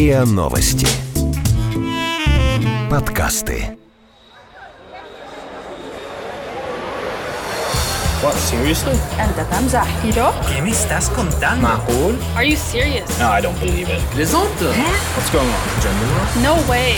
РИА 0.00 0.24
Новости. 0.24 0.86
Подкасты. 2.90 3.76
What, 8.22 8.34
seriously? 8.34 8.96
أنت 9.20 9.46
تمزح 9.50 9.86
¿Yo? 10.14 10.32
¿Qué 10.48 10.62
me 10.62 10.70
estás 10.70 11.08
contando? 11.10 11.68
Macul? 11.68 12.18
Are 12.34 12.44
you 12.44 12.56
serious? 12.56 13.08
No, 13.18 13.30
I 13.30 13.40
don't 13.40 13.58
believe 13.60 13.88
it. 13.88 14.00
Plaisante 14.14 14.64
What's 15.14 15.30
going 15.30 15.46
on? 15.46 15.80
Gender 15.80 16.06
war? 16.14 16.26
No 16.42 16.68
way. 16.68 16.96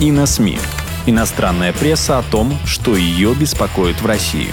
И 0.00 0.10
на 0.10 0.26
СМИ. 0.26 0.58
Иностранная 1.06 1.72
пресса 1.72 2.18
о 2.18 2.22
том, 2.22 2.58
что 2.66 2.96
ее 2.96 3.34
беспокоит 3.34 4.00
в 4.02 4.06
России. 4.06 4.52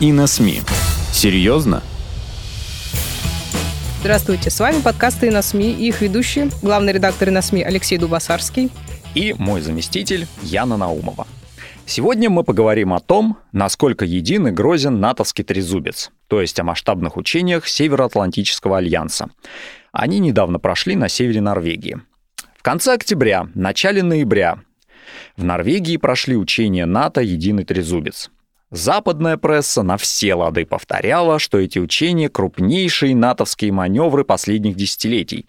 И 0.00 0.12
на 0.12 0.26
СМИ. 0.26 0.62
Серьезно? 1.12 1.82
Здравствуйте, 3.99 4.49
с 4.49 4.57
вами 4.61 4.81
подкасты 4.81 5.29
на 5.29 5.41
СМИ 5.41 5.73
и 5.73 5.89
их 5.89 5.99
ведущие, 5.99 6.49
главный 6.61 6.93
редактор 6.93 7.31
на 7.31 7.41
СМИ 7.41 7.63
Алексей 7.63 7.97
Дубасарский. 7.97 8.71
и 9.13 9.35
мой 9.37 9.59
заместитель 9.59 10.25
Яна 10.41 10.77
Наумова. 10.77 11.27
Сегодня 11.85 12.29
мы 12.29 12.45
поговорим 12.45 12.93
о 12.93 13.01
том, 13.01 13.37
насколько 13.51 14.05
един 14.05 14.47
и 14.47 14.51
грозен 14.51 15.01
натовский 15.01 15.43
трезубец, 15.43 16.11
то 16.27 16.39
есть 16.39 16.57
о 16.61 16.63
масштабных 16.63 17.17
учениях 17.17 17.67
Североатлантического 17.67 18.77
альянса. 18.77 19.31
Они 19.91 20.19
недавно 20.19 20.59
прошли 20.59 20.95
на 20.95 21.09
севере 21.09 21.41
Норвегии. 21.41 21.99
В 22.57 22.63
конце 22.63 22.93
октября, 22.93 23.47
начале 23.53 24.01
ноября 24.01 24.59
в 25.35 25.43
Норвегии 25.43 25.97
прошли 25.97 26.37
учения 26.37 26.85
НАТО 26.85 27.19
«Единый 27.19 27.65
трезубец». 27.65 28.31
Западная 28.71 29.37
пресса 29.37 29.81
на 29.81 29.97
все 29.97 30.35
лады 30.35 30.65
повторяла, 30.65 31.39
что 31.39 31.57
эти 31.57 31.79
учения— 31.79 32.29
крупнейшие 32.29 33.15
натовские 33.15 33.71
маневры 33.71 34.23
последних 34.23 34.75
десятилетий. 34.75 35.47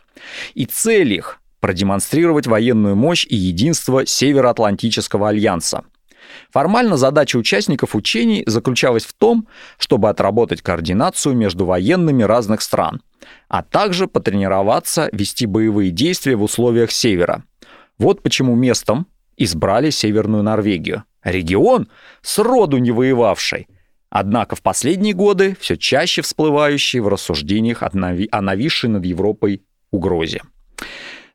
И 0.55 0.65
цель 0.65 1.13
их— 1.13 1.41
продемонстрировать 1.61 2.47
военную 2.47 2.97
мощь 2.97 3.27
и 3.29 3.37
единство 3.37 4.07
Североатлантического 4.07 5.29
альянса. 5.29 5.85
Формально 6.51 6.97
задача 6.97 7.37
участников 7.37 7.95
учений 7.95 8.43
заключалась 8.47 9.05
в 9.05 9.13
том, 9.13 9.47
чтобы 9.79 10.09
отработать 10.09 10.63
координацию 10.63 11.37
между 11.37 11.67
военными 11.67 12.23
разных 12.23 12.63
стран, 12.63 13.03
а 13.49 13.63
также 13.63 14.07
потренироваться 14.07 15.11
вести 15.13 15.45
боевые 15.45 15.91
действия 15.91 16.37
в 16.37 16.43
условиях 16.43 16.91
Севера. 16.91 17.45
Вот 17.99 18.23
почему 18.23 18.55
местом 18.55 19.07
избрали 19.37 19.91
Северную 19.91 20.43
Норвегию. 20.43 21.05
Регион, 21.25 21.89
сроду 22.23 22.79
не 22.79 22.91
воевавший, 22.91 23.69
однако 24.09 24.57
в 24.57 24.63
последние 24.63 25.15
годы 25.15 25.57
все 25.61 25.77
чаще 25.77 26.23
всплывающий 26.23 27.01
в 27.01 27.09
рассуждениях 27.09 27.83
о 27.83 28.41
нависшей 28.43 28.91
над 28.91 29.05
Европой 29.05 29.63
угрозе. 29.91 30.43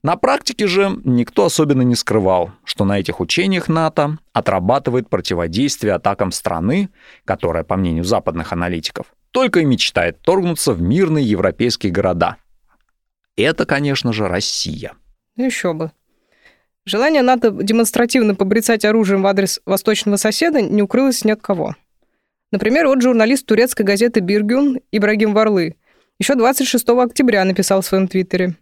На 0.05 0.17
практике 0.17 0.67
же 0.67 0.99
никто 1.03 1.45
особенно 1.45 1.81
не 1.81 1.95
скрывал, 1.95 2.51
что 2.63 2.85
на 2.85 2.99
этих 2.99 3.19
учениях 3.19 3.67
НАТО 3.67 4.19
отрабатывает 4.33 5.09
противодействие 5.09 5.93
атакам 5.93 6.31
страны, 6.31 6.89
которая, 7.25 7.63
по 7.63 7.75
мнению 7.75 8.03
западных 8.03 8.53
аналитиков, 8.53 9.07
только 9.31 9.61
и 9.61 9.65
мечтает 9.65 10.21
торгнуться 10.21 10.73
в 10.73 10.81
мирные 10.81 11.25
европейские 11.25 11.91
города. 11.91 12.37
Это, 13.35 13.65
конечно 13.65 14.13
же, 14.13 14.27
Россия. 14.27 14.93
Еще 15.35 15.73
бы. 15.73 15.91
Желание 16.87 17.23
НАТО 17.23 17.49
демонстративно 17.49 18.35
побрицать 18.35 18.85
оружием 18.85 19.23
в 19.23 19.27
адрес 19.27 19.59
восточного 19.65 20.17
соседа 20.17 20.61
не 20.61 20.83
укрылось 20.83 21.25
ни 21.25 21.31
от 21.31 21.41
кого. 21.41 21.75
Например, 22.51 22.87
вот 22.87 23.01
журналист 23.01 23.47
турецкой 23.47 23.81
газеты 23.81 24.19
«Биргюн» 24.19 24.79
Ибрагим 24.91 25.33
Варлы 25.33 25.77
еще 26.19 26.35
26 26.35 26.87
октября 26.89 27.43
написал 27.43 27.81
в 27.81 27.85
своем 27.87 28.07
твиттере 28.07 28.53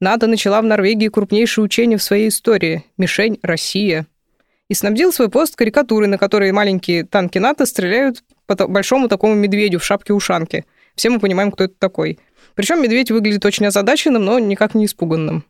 «НАТО 0.00 0.26
начала 0.26 0.62
в 0.62 0.64
Норвегии 0.64 1.08
крупнейшее 1.08 1.64
учение 1.64 1.98
в 1.98 2.02
своей 2.02 2.28
истории. 2.28 2.84
Мишень– 2.96 3.38
Россия». 3.42 4.06
И 4.68 4.74
снабдил 4.74 5.12
свой 5.12 5.28
пост 5.28 5.54
карикатурой, 5.54 6.08
на 6.08 6.16
которой 6.16 6.50
маленькие 6.52 7.04
танки 7.04 7.38
НАТО 7.38 7.66
стреляют 7.66 8.24
по 8.46 8.66
большому 8.66 9.08
такому 9.08 9.34
медведю 9.34 9.78
в 9.78 9.84
шапке-ушанке. 9.84 10.64
Все 10.96 11.10
мы 11.10 11.20
понимаем, 11.20 11.52
кто 11.52 11.64
это 11.64 11.74
такой. 11.78 12.18
Причем 12.54 12.82
медведь 12.82 13.10
выглядит 13.10 13.44
очень 13.44 13.66
озадаченным, 13.66 14.24
но 14.24 14.38
никак 14.38 14.74
не 14.74 14.86
испуганным. 14.86 15.44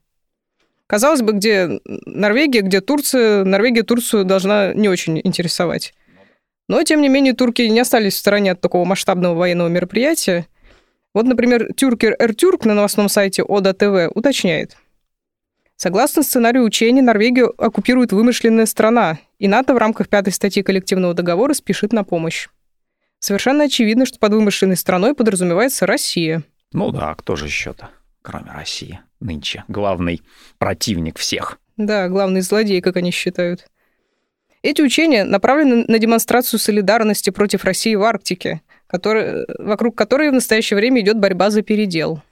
Казалось 0.87 1.23
бы, 1.23 1.33
где 1.33 1.81
Норвегия, 1.85 2.61
где 2.61 2.81
Турция, 2.81 3.45
Норвегия 3.45 3.83
Турцию 3.83 4.25
должна 4.25 4.73
не 4.73 4.89
очень 4.89 5.21
интересовать. 5.25 5.95
Но, 6.69 6.83
тем 6.83 7.01
не 7.01 7.09
менее, 7.09 7.33
турки 7.33 7.63
не 7.63 7.81
остались 7.81 8.15
в 8.15 8.19
стороне 8.19 8.53
от 8.53 8.61
такого 8.61 8.85
масштабного 8.85 9.35
военного 9.35 9.69
мероприятия. 9.69 10.47
Вот, 11.15 11.25
например, 11.25 11.73
Тюркер 11.75 12.17
Эртюрк 12.19 12.65
на 12.65 12.75
новостном 12.75 13.09
сайте 13.09 13.43
Ода 13.43 13.73
ТВ 13.73 14.11
уточняет. 14.15 14.77
Согласно 15.77 16.23
сценарию 16.23 16.65
учения, 16.65 17.03
Норвегию 17.03 17.55
оккупирует 17.63 18.13
вымышленная 18.13 18.67
страна, 18.67 19.19
и 19.39 19.47
НАТО 19.47 19.75
в 19.75 19.79
рамках 19.79 20.09
пятой 20.09 20.33
статьи 20.33 20.63
коллективного 20.63 21.15
договора 21.15 21.53
спешит 21.53 21.93
на 21.93 22.03
помощь. 22.03 22.49
Совершенно 23.19 23.65
очевидно, 23.65 24.07
что 24.07 24.19
под 24.19 24.33
вымышленной 24.33 24.77
страной 24.77 25.15
подразумевается 25.15 25.87
Россия. 25.87 26.43
Ну 26.73 26.91
да, 26.91 27.15
кто 27.15 27.37
же 27.37 27.47
еще-то, 27.47 27.91
кроме 28.23 28.51
России, 28.53 29.01
нынче 29.21 29.65
главный 29.69 30.23
противник 30.59 31.19
всех. 31.19 31.59
Да, 31.77 32.09
главный 32.09 32.41
злодей, 32.41 32.81
как 32.81 32.97
они 32.97 33.11
считают. 33.11 33.67
Эти 34.63 34.83
учения 34.83 35.25
направлены 35.25 35.85
на 35.87 35.99
демонстрацию 35.99 36.59
солидарности 36.59 37.31
против 37.31 37.65
России 37.65 37.95
в 37.95 38.03
Арктике, 38.03 38.63
который- 38.87 39.47
вокруг 39.59 39.97
которой 39.97 40.31
в 40.31 40.35
настоящее 40.35 40.77
время 40.77 41.01
идет 41.03 41.19
борьба 41.19 41.51
за 41.51 41.63
передел. 41.63 42.23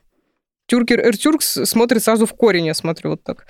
Тюркер 0.67 1.01
Эртюркс 1.01 1.61
смотрит 1.65 2.03
сразу 2.03 2.27
в 2.27 2.35
корень, 2.35 2.67
я 2.67 2.75
смотрю 2.75 3.11
вот 3.11 3.23
так. 3.23 3.47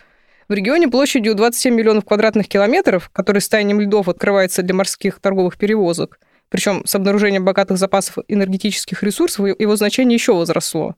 В 0.48 0.52
регионе 0.52 0.88
площадью 0.88 1.34
27 1.34 1.74
миллионов 1.74 2.04
квадратных 2.04 2.48
километров, 2.48 3.08
который 3.10 3.40
с 3.40 3.48
таянием 3.48 3.80
льдов 3.80 4.08
открывается 4.08 4.62
для 4.62 4.74
морских 4.74 5.20
торговых 5.20 5.56
перевозок, 5.56 6.18
причем 6.50 6.84
с 6.84 6.94
обнаружением 6.94 7.44
богатых 7.44 7.78
запасов 7.78 8.18
энергетических 8.28 9.02
ресурсов 9.02 9.46
его 9.46 9.76
значение 9.76 10.16
еще 10.16 10.34
возросло. 10.34 10.94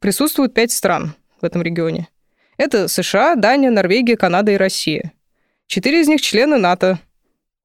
Присутствуют 0.00 0.54
пять 0.54 0.70
стран 0.70 1.14
в 1.40 1.44
этом 1.44 1.62
регионе. 1.62 2.08
Это 2.56 2.88
США, 2.88 3.34
Дания, 3.34 3.70
Норвегия, 3.70 4.16
Канада 4.16 4.52
и 4.52 4.56
Россия. 4.56 5.12
Четыре 5.66 6.00
из 6.00 6.08
них 6.08 6.20
члены 6.20 6.58
НАТО, 6.58 6.98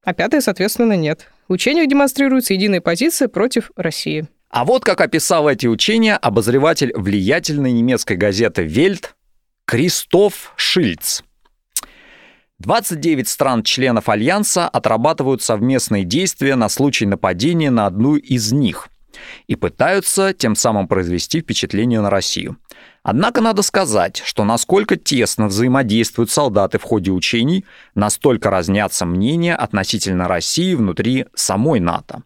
а 0.04 0.12
пятая, 0.12 0.40
соответственно, 0.40 0.94
нет. 0.96 1.28
В 1.48 1.52
учениях 1.52 1.88
демонстрируется 1.88 2.54
единая 2.54 2.80
позиция 2.80 3.28
против 3.28 3.70
России. 3.76 4.26
А 4.50 4.64
вот 4.64 4.84
как 4.84 5.00
описал 5.00 5.48
эти 5.48 5.66
учения 5.66 6.16
обозреватель 6.16 6.92
влиятельной 6.94 7.72
немецкой 7.72 8.16
газеты 8.16 8.64
«Вельт» 8.64 9.14
Кристоф 9.64 10.52
Шильц. 10.56 11.22
29 12.58 13.28
стран-членов 13.28 14.08
Альянса 14.08 14.68
отрабатывают 14.68 15.42
совместные 15.42 16.04
действия 16.04 16.54
на 16.54 16.68
случай 16.68 17.06
нападения 17.06 17.70
на 17.70 17.86
одну 17.86 18.16
из 18.16 18.52
них 18.52 18.88
и 19.46 19.56
пытаются 19.56 20.32
тем 20.32 20.54
самым 20.54 20.88
произвести 20.88 21.40
впечатление 21.40 22.00
на 22.00 22.10
Россию. 22.10 22.56
Однако 23.02 23.40
надо 23.40 23.62
сказать, 23.62 24.22
что 24.24 24.44
насколько 24.44 24.96
тесно 24.96 25.48
взаимодействуют 25.48 26.30
солдаты 26.30 26.78
в 26.78 26.82
ходе 26.82 27.10
учений, 27.10 27.64
настолько 27.94 28.50
разнятся 28.50 29.06
мнения 29.06 29.56
относительно 29.56 30.28
России 30.28 30.74
внутри 30.74 31.26
самой 31.34 31.80
НАТО. 31.80 32.22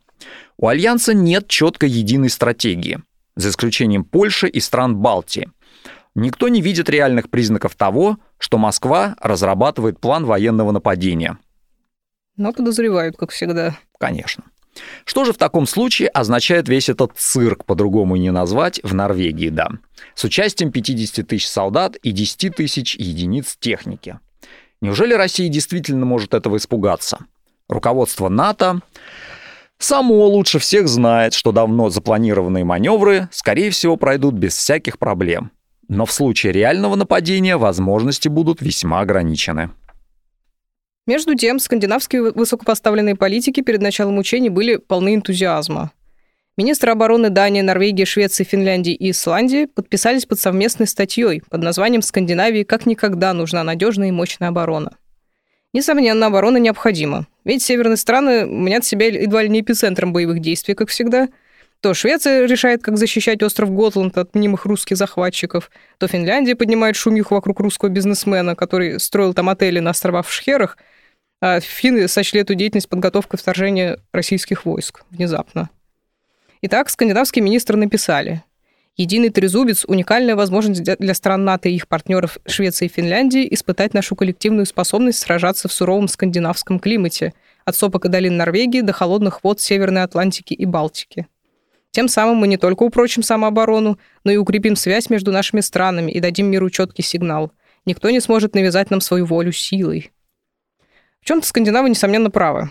У 0.59 0.69
Альянса 0.69 1.15
нет 1.15 1.49
четкой 1.49 1.91
единой 1.91 2.31
стратегии, 2.31 3.01
за 3.37 3.51
исключением 3.51 4.05
Польши 4.05 4.49
и 4.49 4.61
стран 4.61 4.97
Балтии. 4.97 5.51
Никто 6.15 6.49
не 6.49 6.63
видит 6.63 6.89
реальных 6.89 7.29
признаков 7.29 7.75
того, 7.75 8.19
что 8.39 8.57
Москва 8.57 9.17
разрабатывает 9.21 10.01
план 10.01 10.25
военного 10.25 10.73
нападения. 10.73 11.39
Но 12.37 12.53
подозревают, 12.53 13.17
как 13.17 13.31
всегда. 13.31 13.77
Конечно. 13.99 14.45
Что 15.05 15.25
же 15.25 15.33
в 15.33 15.39
таком 15.39 15.67
случае 15.67 16.09
означает 16.09 16.69
весь 16.69 16.89
этот 16.89 17.13
цирк, 17.17 17.65
по-другому 17.65 18.17
не 18.17 18.31
назвать, 18.31 18.81
в 18.83 18.95
Норвегии, 18.95 19.49
да, 19.49 19.71
с 20.15 20.25
участием 20.25 20.71
50 20.71 21.27
тысяч 21.27 21.49
солдат 21.49 21.97
и 21.97 22.13
10 22.13 22.55
тысяч 22.55 22.97
единиц 22.97 23.57
техники? 23.59 24.19
Неужели 24.81 25.15
Россия 25.15 25.49
действительно 25.49 26.05
может 26.05 26.35
этого 26.35 26.57
испугаться? 26.57 27.19
Руководство 27.69 28.29
НАТО 28.29 28.81
само 29.79 30.27
лучше 30.27 30.59
всех 30.59 30.89
знает, 30.89 31.35
что 31.35 31.53
давно 31.53 31.91
запланированные 31.91 32.65
маневры, 32.65 33.29
скорее 33.33 33.71
всего, 33.71 33.97
пройдут 33.97 34.35
без 34.35 34.55
всяких 34.55 34.99
проблем. 34.99 35.51
Но 35.89 36.05
в 36.05 36.13
случае 36.13 36.53
реального 36.53 36.97
нападения 36.97 37.57
возможности 37.57 38.29
будут 38.29 38.61
весьма 38.61 39.01
ограничены. 39.01 39.71
Между 41.07 41.37
тем, 41.37 41.61
скандинавские 41.61 42.33
высокопоставленные 42.33 43.15
политики 43.15 43.61
перед 43.61 43.81
началом 43.81 44.19
учений 44.19 44.51
были 44.51 44.77
полны 44.77 45.15
энтузиазма. 45.15 45.93
Министры 46.57 46.91
обороны 46.91 47.31
Дании, 47.31 47.61
Норвегии, 47.61 48.05
Швеции, 48.05 48.43
Финляндии 48.43 48.95
и 48.95 49.13
Исландии 49.13 49.67
подписались 49.67 50.27
под 50.27 50.41
совместной 50.41 50.89
статьей 50.89 51.43
под 51.49 51.63
названием 51.63 52.03
«Скандинавии 52.03 52.65
как 52.65 52.87
никогда 52.87 53.35
нужна 53.35 53.63
надежная 53.63 54.09
и 54.09 54.11
мощная 54.11 54.49
оборона». 54.49 54.97
Несомненно, 55.73 56.27
оборона 56.27 56.57
необходима, 56.57 57.27
ведь 57.45 57.63
северные 57.63 57.99
страны 57.99 58.47
мнят 58.47 58.85
себя 58.85 59.07
едва 59.07 59.43
ли 59.43 59.49
не 59.49 59.61
эпицентром 59.61 60.13
боевых 60.13 60.41
действий, 60.41 60.75
как 60.75 60.89
всегда, 60.89 61.29
То 61.83 61.93
Швеция 61.95 62.47
решает, 62.47 62.83
как 62.83 62.97
защищать 62.97 63.43
остров 63.43 63.71
Готланд 63.71 64.17
от 64.17 64.35
мнимых 64.35 64.65
русских 64.65 64.97
захватчиков, 64.97 65.71
то 65.99 66.09
Финляндия 66.09 66.57
поднимает 66.57 66.97
шумиху 66.97 67.35
вокруг 67.35 67.61
русского 67.61 67.91
бизнесмена, 67.91 68.57
который 68.57 68.99
строил 68.99 69.35
там 69.35 69.51
отели 69.51 69.79
на 69.79 69.91
островах 69.91 70.27
в 70.27 70.33
Шхерах, 70.33 70.79
финны 71.43 72.09
сочли 72.09 72.41
эту 72.41 72.55
деятельность 72.55 72.89
подготовкой 72.89 73.39
вторжения 73.39 73.99
российских 74.13 74.65
войск 74.65 75.05
внезапно. 75.11 75.71
Итак, 76.63 76.89
скандинавские 76.89 77.43
министры 77.43 77.77
написали, 77.77 78.43
Единый 78.97 79.29
трезубец– 79.29 79.85
уникальная 79.89 80.37
возможность 80.37 80.83
для 80.83 81.15
стран 81.15 81.45
НАТО 81.45 81.69
и 81.69 81.75
их 81.75 81.87
партнеров 81.87 82.39
Швеции 82.47 82.87
и 82.87 82.89
Финляндии 82.89 83.47
испытать 83.53 83.93
нашу 83.93 84.17
коллективную 84.17 84.65
способность 84.65 85.19
сражаться 85.19 85.69
в 85.69 85.73
суровом 85.73 86.09
скандинавском 86.09 86.79
климате, 86.79 87.35
от 87.67 87.77
сопок 87.77 88.07
и 88.07 88.09
долин 88.09 88.39
Норвегии 88.39 88.81
до 88.81 88.95
холодных 88.95 89.45
вод 89.45 89.61
Северной 89.61 90.03
Атлантики 90.03 90.55
и 90.55 90.65
Балтики. 90.65 91.27
Тем 91.91 92.09
самым 92.09 92.39
мы 92.39 92.49
не 92.49 92.57
только 92.57 92.85
упрочим 92.85 93.23
самооборону, 93.23 93.99
но 94.25 94.31
и 94.33 94.37
укрепим 94.39 94.77
связь 94.77 95.11
между 95.11 95.31
нашими 95.31 95.61
странами 95.61 96.11
и 96.11 96.21
дадим 96.21 96.47
миру 96.47 96.71
четкий 96.71 97.03
сигнал. 97.03 97.53
Никто 97.85 98.09
не 98.09 98.21
сможет 98.21 98.55
навязать 98.55 98.91
нам 98.91 99.03
свою 99.03 99.27
волю 99.27 99.53
силой. 99.53 100.11
В 101.27 101.29
чем-то 101.29 101.49
скандинавы, 101.49 101.91
несомненно, 101.91 102.31
правы. 102.31 102.71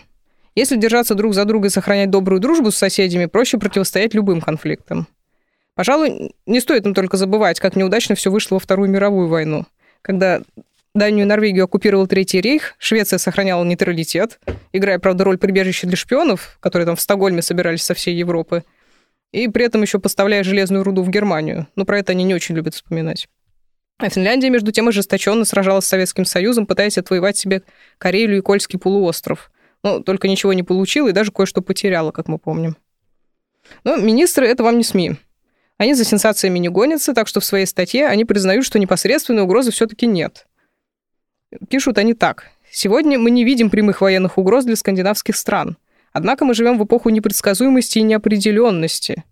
Если 0.56 0.78
держаться 0.78 1.14
друг 1.14 1.34
за 1.34 1.44
друга 1.44 1.68
и 1.68 1.70
сохранять 1.70 2.10
добрую 2.10 2.40
дружбу 2.40 2.72
с 2.72 2.78
соседями, 2.78 3.26
проще 3.26 3.58
противостоять 3.58 4.14
любым 4.14 4.40
конфликтам. 4.40 5.08
Пожалуй, 5.74 6.34
не 6.46 6.62
стоит 6.62 6.86
нам 6.86 6.94
только 6.94 7.18
забывать, 7.18 7.60
как 7.60 7.76
неудачно 7.76 8.16
все 8.16 8.32
вышло 8.32 8.56
во 8.56 8.60
Вторую 8.62 8.90
мировую 8.90 9.28
войну, 9.28 9.66
когда 10.02 10.42
Данию 10.94 11.26
и 11.26 11.28
Норвегию 11.28 11.66
оккупировал 11.66 12.08
Третий 12.08 12.40
рейх, 12.40 12.76
Швеция 12.78 13.20
сохраняла 13.20 13.66
нейтралитет, 13.66 14.40
играя, 14.72 15.00
правда, 15.00 15.26
роль 15.26 15.38
прибежища 15.38 15.86
для 15.86 15.98
шпионов, 15.98 16.58
которые 16.62 16.86
там 16.86 16.96
в 16.96 17.02
Стокгольме 17.02 17.42
собирались 17.42 17.84
со 17.84 17.94
всей 17.94 18.16
Европы, 18.16 18.64
и 19.34 19.50
при 19.50 19.66
этом 19.66 19.82
еще 19.82 20.00
поставляя 20.00 20.46
железную 20.46 20.86
руду 20.86 21.04
в 21.04 21.10
Германию. 21.10 21.68
Но 21.76 21.84
про 21.84 22.00
это 22.00 22.14
они 22.14 22.24
не 22.24 22.34
очень 22.34 22.56
любят 22.56 22.74
вспоминать. 22.74 23.28
А 23.98 24.10
Финляндия, 24.10 24.50
между 24.50 24.72
тем, 24.72 24.90
ожесточенно 24.90 25.46
сражалась 25.46 25.86
с 25.86 25.90
Советским 25.90 26.26
Союзом, 26.26 26.66
пытаясь 26.66 26.98
отвоевать 26.98 27.38
себе 27.38 27.64
Карелию 27.98 28.40
и 28.40 28.42
Кольский 28.42 28.78
полуостров. 28.78 29.52
Но 29.84 30.00
только 30.00 30.28
ничего 30.28 30.52
не 30.54 30.64
получила 30.64 31.08
и 31.08 31.14
даже 31.14 31.32
кое-что 31.32 31.62
потеряла, 31.62 32.12
как 32.12 32.28
мы 32.28 32.38
помним. 32.38 32.76
Но 33.84 33.96
министры— 33.96 34.48
это 34.48 34.64
вам 34.64 34.78
не 34.78 34.84
СМИ. 34.84 35.16
Они 35.78 35.94
за 35.94 36.04
сенсациями 36.04 36.60
не 36.60 36.70
гонятся, 36.70 37.14
так 37.14 37.28
что 37.28 37.40
в 37.40 37.46
своей 37.46 37.66
статье 37.66 38.08
они 38.08 38.26
признают, 38.26 38.66
что 38.66 38.80
непосредственной 38.80 39.44
угрозы 39.44 39.72
все-таки 39.72 40.08
нет. 40.08 40.48
Пишут 41.70 41.98
они 41.98 42.14
так. 42.14 42.52
Сегодня 42.72 43.18
мы 43.18 43.32
не 43.32 43.44
видим 43.44 43.70
прямых 43.70 44.02
военных 44.02 44.38
угроз 44.38 44.66
для 44.66 44.76
скандинавских 44.76 45.36
стран. 45.36 45.78
Однако 46.12 46.46
мы 46.46 46.54
живем 46.54 46.78
в 46.78 46.86
эпоху 46.86 47.10
непредсказуемости 47.10 48.00
и 48.00 48.04
неопределенности. 48.04 49.24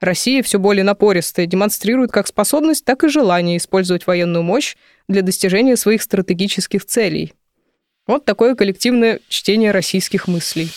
Россия 0.00 0.42
все 0.42 0.58
более 0.58 0.84
напористая, 0.84 1.46
демонстрирует 1.46 2.10
как 2.10 2.26
способность, 2.26 2.84
так 2.84 3.04
и 3.04 3.08
желание 3.08 3.56
использовать 3.56 4.06
военную 4.06 4.42
мощь 4.42 4.76
для 5.08 5.22
достижения 5.22 5.76
своих 5.76 6.02
стратегических 6.02 6.84
целей. 6.84 7.32
Вот 8.06 8.24
такое 8.24 8.54
коллективное 8.54 9.20
чтение 9.28 9.70
российских 9.70 10.28
мыслей. 10.28 10.70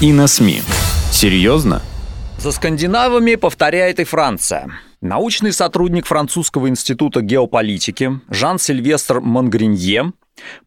и 0.00 0.12
на 0.12 0.26
СМИ. 0.26 0.62
Серьезно? 1.10 1.82
За 2.38 2.52
скандинавами 2.52 3.34
повторяет 3.36 3.98
и 3.98 4.04
Франция. 4.04 4.70
Научный 5.00 5.52
сотрудник 5.52 6.06
Французского 6.06 6.68
института 6.68 7.22
геополитики 7.22 8.20
Жан-Сильвестр 8.28 9.20
Монгринье 9.20 10.12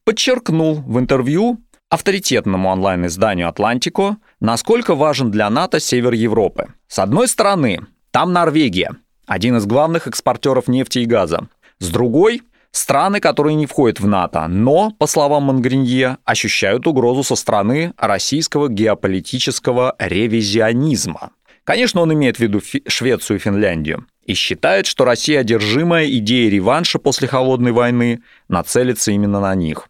подчеркнул 0.04 0.76
в 0.76 1.00
интервью 1.00 1.60
авторитетному 1.90 2.70
онлайн-изданию 2.70 3.50
«Атлантико», 3.50 4.18
насколько 4.40 4.96
важен 4.96 5.32
для 5.32 5.50
НАТО 5.50 5.80
север 5.80 6.14
Европы. 6.14 6.74
С 6.88 7.00
одной 7.00 7.28
стороны, 7.28 7.82
там 8.12 8.32
Норвегия, 8.32 8.96
один 9.26 9.58
из 9.58 9.66
главных 9.66 10.08
экспортеров 10.08 10.68
нефти 10.68 11.00
и 11.00 11.06
газа. 11.06 11.48
С 11.80 11.90
другой 11.90 12.42
Страны, 12.72 13.20
которые 13.20 13.56
не 13.56 13.66
входят 13.66 14.00
в 14.00 14.08
НАТО, 14.08 14.48
но, 14.48 14.92
по 14.92 15.08
словам 15.08 15.44
Мангринье, 15.44 16.18
ощущают 16.24 16.86
угрозу 16.86 17.24
со 17.24 17.36
стороны 17.36 17.94
российского 17.98 18.70
геополитического 18.70 19.96
ревизионизма. 19.98 21.32
Конечно, 21.70 22.02
он 22.02 22.12
имеет 22.12 22.38
в 22.38 22.40
виду 22.40 22.62
Швецию 22.88 23.38
и 23.38 23.40
Финляндию 23.40 24.08
и 24.26 24.34
считает, 24.34 24.88
что 24.88 25.06
Россия, 25.06 25.42
одержимая 25.42 26.10
идеей 26.10 26.50
реванша 26.50 26.98
после 26.98 27.28
Холодной 27.28 27.74
войны, 27.74 28.24
нацелится 28.48 29.12
именно 29.12 29.40
на 29.40 29.54
них. 29.54 29.88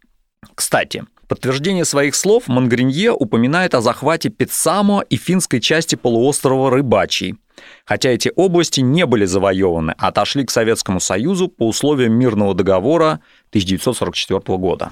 Кстати, 0.56 1.06
подтверждение 1.30 1.86
своих 1.86 2.16
слов 2.16 2.50
Мангринье 2.50 3.14
упоминает 3.14 3.76
о 3.76 3.80
захвате 3.80 4.28
Пицамо 4.28 5.06
и 5.10 5.16
финской 5.16 5.62
части 5.62 5.96
полуострова 5.96 6.70
Рыбачий– 6.70 7.36
хотя 7.86 8.10
эти 8.10 8.30
области 8.36 8.82
не 8.82 9.06
были 9.06 9.24
завоеваны, 9.24 9.96
а 9.98 10.10
отошли 10.10 10.44
к 10.46 10.52
Советскому 10.52 11.00
Союзу 11.00 11.48
по 11.48 11.68
условиям 11.68 12.12
мирного 12.14 12.54
договора 12.54 13.22
1944 13.52 14.58
года. 14.58 14.92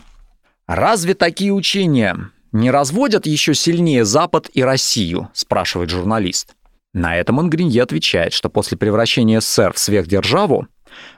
Разве 0.67 1.15
такие 1.15 1.51
учения 1.51 2.29
не 2.51 2.71
разводят 2.71 3.25
еще 3.25 3.53
сильнее 3.53 4.05
Запад 4.05 4.49
и 4.53 4.63
Россию, 4.63 5.29
спрашивает 5.33 5.89
журналист. 5.89 6.56
На 6.97 7.15
этом 7.15 7.39
Ангринье 7.39 7.83
отвечает, 7.83 8.33
что 8.33 8.49
после 8.49 8.75
превращения 8.75 9.39
СССР 9.39 9.71
в 9.71 9.77
сверхдержаву 9.77 10.65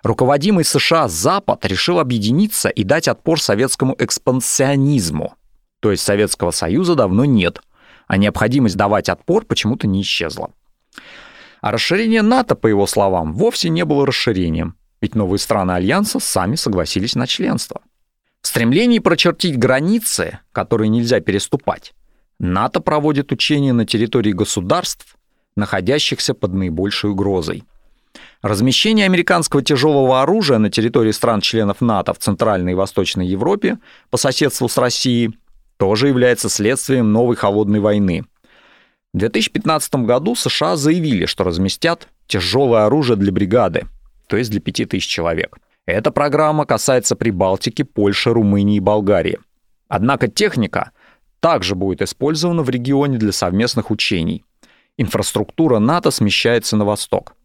руководимый 0.04 0.66
США 0.66 1.08
Запад 1.08 1.66
решил 1.66 2.00
объединиться 2.00 2.68
и 2.68 2.84
дать 2.84 3.08
отпор 3.08 3.40
советскому 3.40 3.96
экспансионизму. 3.98 5.36
То 5.80 5.92
есть 5.92 6.04
Советского 6.04 6.52
Союза 6.52 6.96
давно 6.96 7.24
нет, 7.24 7.62
а 8.08 8.18
необходимость 8.18 8.76
давать 8.76 9.08
отпор 9.08 9.46
почему-то 9.46 9.88
не 9.88 10.02
исчезла. 10.02 10.52
А 11.62 11.72
расширение 11.72 12.24
НАТО, 12.24 12.56
по 12.56 12.68
его 12.68 12.86
словам, 12.86 13.34
вовсе 13.34 13.70
не 13.70 13.86
было 13.86 14.06
расширением, 14.06 14.76
ведь 15.00 15.16
новые 15.16 15.40
страны 15.40 15.72
Альянса 15.72 16.20
сами 16.20 16.56
согласились 16.56 17.16
на 17.16 17.26
членство. 17.26 17.80
В 18.42 18.48
стремлении 18.48 19.00
прочертить 19.00 19.58
границы, 19.58 20.40
которые 20.52 20.90
нельзя 20.90 21.22
переступать, 21.22 21.94
НАТО 22.38 22.82
проводит 22.82 23.32
учения 23.32 23.72
на 23.72 23.86
территории 23.86 24.34
государств, 24.34 25.16
находящихся 25.60 26.34
под 26.34 26.54
наибольшей 26.54 27.12
угрозой. 27.12 27.64
Размещение 28.42 29.06
американского 29.06 29.62
тяжелого 29.62 30.22
оружия 30.22 30.58
на 30.58 30.70
территории 30.70 31.12
стран-членов 31.12 31.82
НАТО 31.82 32.14
в 32.14 32.20
Центральной 32.20 32.72
и 32.72 32.76
Восточной 32.76 33.28
Европе 33.28 33.78
по 34.10 34.18
соседству 34.18 34.68
с 34.68 34.78
Россией 34.78 35.38
тоже 35.78 36.08
является 36.08 36.50
следствием 36.50 37.12
новой 37.12 37.36
холодной 37.36 37.80
войны– 37.80 38.26
в 39.14 39.18
2015 39.18 39.96
году 40.06 40.36
США 40.36 40.76
заявили, 40.76 41.26
что 41.26 41.44
разместят 41.44 42.10
тяжелое 42.28 42.86
оружие 42.86 43.18
для 43.18 43.32
бригады, 43.32 43.88
то 44.28 44.38
есть 44.38 44.52
для 44.52 44.62
5000 44.62 45.04
человек. 45.04 45.58
Эта 45.88 46.12
программа 46.12 46.66
касается 46.66 47.16
Прибалтики, 47.16 47.82
Польши, 47.82 48.32
Румынии 48.32 48.78
и 48.78 48.80
Болгарии. 48.80 49.40
Однако 49.88 50.28
техника 50.28 50.92
также 51.40 51.74
будет 51.74 52.04
использована 52.04 52.62
в 52.62 52.70
регионе 52.70 53.18
для 53.18 53.32
совместных 53.32 53.90
учений. 53.90 54.44
Инфраструктура 55.02 55.80
НАТО 55.80 56.12
смещается 56.12 56.78
на 56.78 56.86
восток. 56.86 57.36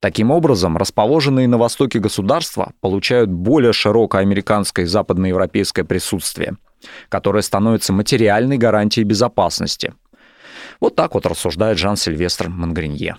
Таким 0.00 0.30
образом, 0.30 0.76
расположенные 0.76 1.46
на 1.46 1.58
востоке 1.58 1.98
государства 1.98 2.72
получают 2.80 3.30
более 3.30 3.72
широкое 3.72 4.22
американское 4.22 4.86
и 4.86 4.88
западноевропейское 4.88 5.84
присутствие, 5.84 6.56
которое 7.08 7.42
становится 7.42 7.92
материальной 7.92 8.56
гарантией 8.56 9.04
безопасности– 9.04 9.92
вот 10.80 10.96
так 10.96 11.14
вот 11.14 11.26
рассуждает 11.26 11.78
Жан-Сильвестр 11.78 12.48
Мангринье. 12.48 13.16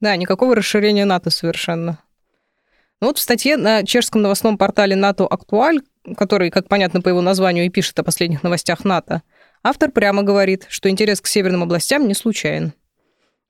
Да, 0.00 0.14
никакого 0.16 0.54
расширения 0.54 1.04
НАТО 1.04 1.30
совершенно. 1.30 1.98
Ну 3.00 3.08
вот 3.08 3.18
в 3.18 3.20
статье 3.20 3.56
на 3.56 3.84
чешском 3.84 4.22
новостном 4.22 4.58
портале 4.58 4.94
НАТО 4.94 5.26
Актуаль, 5.26 5.80
который, 6.16 6.50
как 6.50 6.68
понятно 6.68 7.00
по 7.00 7.08
его 7.08 7.20
названию, 7.20 7.64
и 7.64 7.70
пишет 7.70 7.98
о 7.98 8.04
последних 8.04 8.42
новостях 8.42 8.84
НАТО, 8.84 9.22
автор 9.62 9.90
прямо 9.90 10.22
говорит, 10.22 10.66
что 10.68 10.90
интерес 10.90 11.20
к 11.20 11.26
северным 11.26 11.62
областям 11.62 12.06
не 12.06 12.14
случайен. 12.14 12.72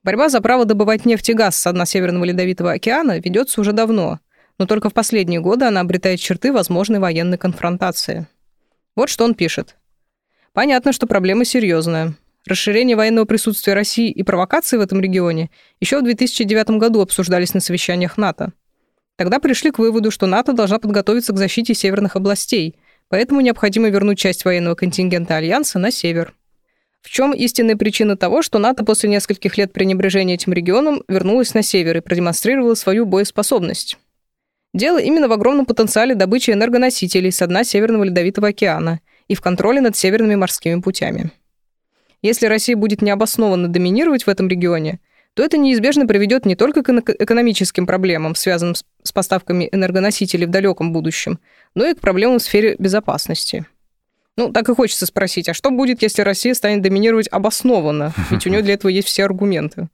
Борьба 0.05 0.29
за 0.29 0.41
право 0.41 0.65
добывать 0.65 1.05
нефть 1.05 1.31
и 1.31 1.35
газ 1.35 1.57
с 1.57 1.73
дна 1.73 1.85
Северного 1.85 2.25
Ледовитого 2.25 2.73
океана 2.73 3.19
ведется 3.19 3.61
уже 3.61 3.73
давно, 3.73 4.21
но 4.59 4.67
только 4.67 4.91
в 4.91 4.95
последние 4.95 5.41
годы 5.41 5.65
она 5.65 5.81
обретает 5.81 6.21
черты 6.21 6.53
возможной 6.53 7.01
военной 7.01 7.39
конфронтации. 7.39 8.27
Вот 8.95 9.09
что 9.09 9.25
он 9.25 9.35
пишет. 9.35 9.77
Понятно, 10.53 10.93
что 10.93 11.07
проблема 11.07 11.45
серьезная. 11.45 12.15
Расширение 12.47 12.97
военного 12.97 13.27
присутствия 13.27 13.75
России 13.75 14.11
и 14.11 14.23
провокации 14.23 14.77
в 14.77 14.81
этом 14.81 15.01
регионе 15.01 15.51
еще 15.81 15.99
в 15.99 16.05
2009 16.05 16.71
году 16.79 17.01
обсуждались 17.01 17.53
на 17.53 17.61
совещаниях 17.61 18.17
НАТО. 18.17 18.53
Тогда 19.17 19.41
пришли 19.41 19.73
к 19.73 19.79
выводу, 19.79 20.11
что 20.11 20.27
НАТО 20.27 20.53
должна 20.53 20.79
подготовиться 20.79 21.33
к 21.33 21.39
защите 21.39 21.75
северных 21.75 22.15
областей, 22.15 22.77
поэтому 23.09 23.41
необходимо 23.41 23.89
вернуть 23.89 24.19
часть 24.19 24.45
военного 24.45 24.77
контингента 24.77 25.37
Альянса 25.37 25.79
на 25.79 25.91
север. 25.91 26.35
В 27.09 27.11
чем 27.11 27.33
истинная 27.33 27.75
причина 27.75 28.19
того, 28.19 28.43
что 28.43 28.59
НАТО 28.59 28.85
после 28.85 29.09
нескольких 29.09 29.57
лет 29.57 29.73
пренебрежения 29.73 30.35
этим 30.35 30.53
регионом 30.53 31.03
вернулась 31.09 31.55
на 31.55 31.63
север 31.63 31.97
и 31.97 32.01
продемонстрировала 32.01 32.75
свою 32.75 33.07
боеспособность? 33.07 33.97
Дело 34.75 34.99
именно 34.99 35.27
в 35.27 35.33
огромном 35.33 35.65
потенциале 35.65 36.15
добычи 36.15 36.51
энергоносителей 36.51 37.33
с 37.33 37.47
дна 37.47 37.65
Северного 37.65 38.05
Ледовитого 38.05 38.49
океана 38.49 39.01
и 39.27 39.35
в 39.35 39.41
контроле 39.41 39.81
над 39.81 39.97
северными 39.97 40.35
морскими 40.35 40.83
путями. 40.83 41.31
Если 42.21 42.45
Россия 42.45 42.77
будет 42.77 43.01
необоснованно 43.01 43.69
доминировать 43.69 44.25
в 44.25 44.29
этом 44.29 44.47
регионе, 44.47 45.01
то 45.33 45.43
это 45.43 45.57
неизбежно 45.57 46.07
приведет 46.07 46.45
не 46.45 46.57
только 46.57 46.83
к 46.83 46.91
экономическим 46.91 47.87
проблемам, 47.87 48.35
связанным 48.35 48.75
с 48.75 49.13
поставками 49.13 49.71
энергоносителей 49.73 50.45
в 50.45 50.51
далеком 50.51 50.93
будущем, 50.93 51.39
но 51.75 51.87
и 51.87 51.95
к 51.95 52.01
проблемам 52.01 52.39
в 52.39 52.43
сфере 52.43 52.77
безопасности. 52.79 53.65
Ну, 54.39 54.53
так 54.53 54.69
и 54.69 54.75
хочется 54.75 55.05
спросить, 55.05 55.49
а 55.49 55.53
что 55.53 55.73
будет, 55.73 56.01
если 56.01 56.23
Россия 56.23 56.55
станет 56.55 56.81
доминировать 56.81 57.27
обоснованно? 57.27 58.15
Ведь 58.31 58.47
у 58.47 58.51
нее 58.51 58.63
для 58.63 58.75
этого 58.75 58.89
есть 58.89 59.09
все 59.09 59.25
аргументы. 59.25 59.89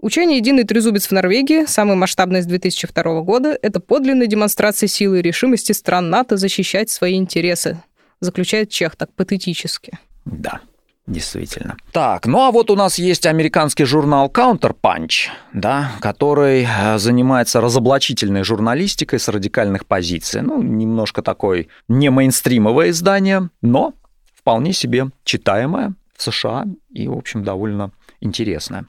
Учение 0.00 0.38
«Единый 0.38 0.64
трезубец» 0.64 1.06
в 1.06 1.12
Норвегии, 1.12 1.64
самое 1.64 1.96
масштабное 1.96 2.42
с 2.42 2.46
2002 2.46 3.20
года, 3.20 3.56
это 3.62 3.78
подлинная 3.78 4.26
демонстрация 4.26 4.88
силы 4.88 5.20
и 5.20 5.22
решимости 5.22 5.70
стран 5.70 6.10
НАТО 6.10 6.36
защищать 6.36 6.90
свои 6.90 7.14
интересы, 7.14 7.80
заключает 8.18 8.70
Чех 8.70 8.96
так 8.96 9.12
патетически. 9.12 9.96
Да. 10.24 10.60
Действительно. 11.06 11.76
Так, 11.92 12.26
ну 12.26 12.40
а 12.40 12.50
вот 12.50 12.70
у 12.70 12.76
нас 12.76 12.98
есть 12.98 13.26
американский 13.26 13.84
журнал 13.84 14.28
Counterpunch, 14.28 15.28
да, 15.52 15.92
который 16.00 16.66
э, 16.66 16.98
занимается 16.98 17.60
разоблачительной 17.60 18.42
журналистикой 18.42 19.18
с 19.18 19.28
радикальных 19.28 19.84
позиций. 19.84 20.40
Ну, 20.40 20.62
немножко 20.62 21.20
такой 21.20 21.68
не 21.88 22.10
мейнстримовое 22.10 22.88
издание, 22.88 23.50
но 23.60 23.92
вполне 24.34 24.72
себе 24.72 25.10
читаемое 25.24 25.94
в 26.16 26.22
США 26.22 26.64
и, 26.90 27.06
в 27.06 27.18
общем, 27.18 27.44
довольно 27.44 27.90
интересное. 28.20 28.86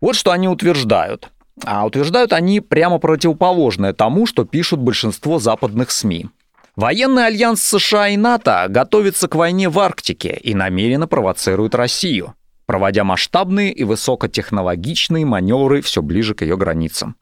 Вот 0.00 0.16
что 0.16 0.30
они 0.30 0.48
утверждают. 0.48 1.30
А 1.64 1.86
утверждают 1.86 2.32
они 2.32 2.60
прямо 2.60 2.98
противоположное 2.98 3.92
тому, 3.92 4.26
что 4.26 4.44
пишут 4.44 4.80
большинство 4.80 5.38
западных 5.38 5.90
СМИ. 5.90 6.26
Военный 6.76 7.24
альянс 7.24 7.62
США 7.62 8.08
и 8.08 8.18
НАТО 8.18 8.66
готовится 8.68 9.28
к 9.28 9.34
войне 9.34 9.70
в 9.70 9.78
Арктике 9.78 10.38
и 10.42 10.54
намеренно 10.54 11.08
провоцирует 11.08 11.74
Россию, 11.74 12.34
проводя 12.66 13.02
масштабные 13.02 13.72
и 13.72 13.82
высокотехнологичные 13.82 15.24
маневры 15.24 15.80
все 15.80 16.02
ближе 16.02 16.34
к 16.34 16.42
ее 16.42 16.58
границам. 16.58 17.16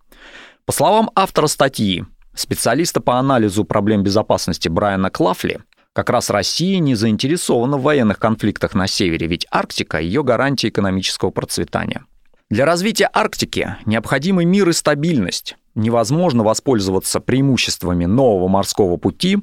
По 0.66 0.72
словам 0.72 1.08
автора 1.14 1.46
статьи, 1.46 2.04
специалиста 2.34 3.00
по 3.00 3.16
анализу 3.16 3.64
проблем 3.64 4.02
безопасности 4.02 4.68
Брайана 4.68 5.10
Клафли, 5.10 5.60
как 5.92 6.10
раз 6.10 6.30
Россия 6.30 6.80
не 6.80 6.96
заинтересована 6.96 7.76
в 7.76 7.82
военных 7.82 8.18
конфликтах 8.18 8.74
на 8.74 8.88
севере, 8.88 9.28
ведь 9.28 9.46
Арктика– 9.52 9.98
ее 10.00 10.24
гарантия 10.24 10.68
экономического 10.68 11.30
процветания. 11.30 12.04
Для 12.50 12.66
развития 12.66 13.08
Арктики 13.12 13.76
необходимы 13.86 14.44
мир 14.44 14.68
и 14.68 14.72
стабильность, 14.72 15.56
невозможно 15.74 16.44
воспользоваться 16.44 17.20
преимуществами 17.20 18.04
нового 18.04 18.48
морского 18.48 18.98
пути 18.98 19.38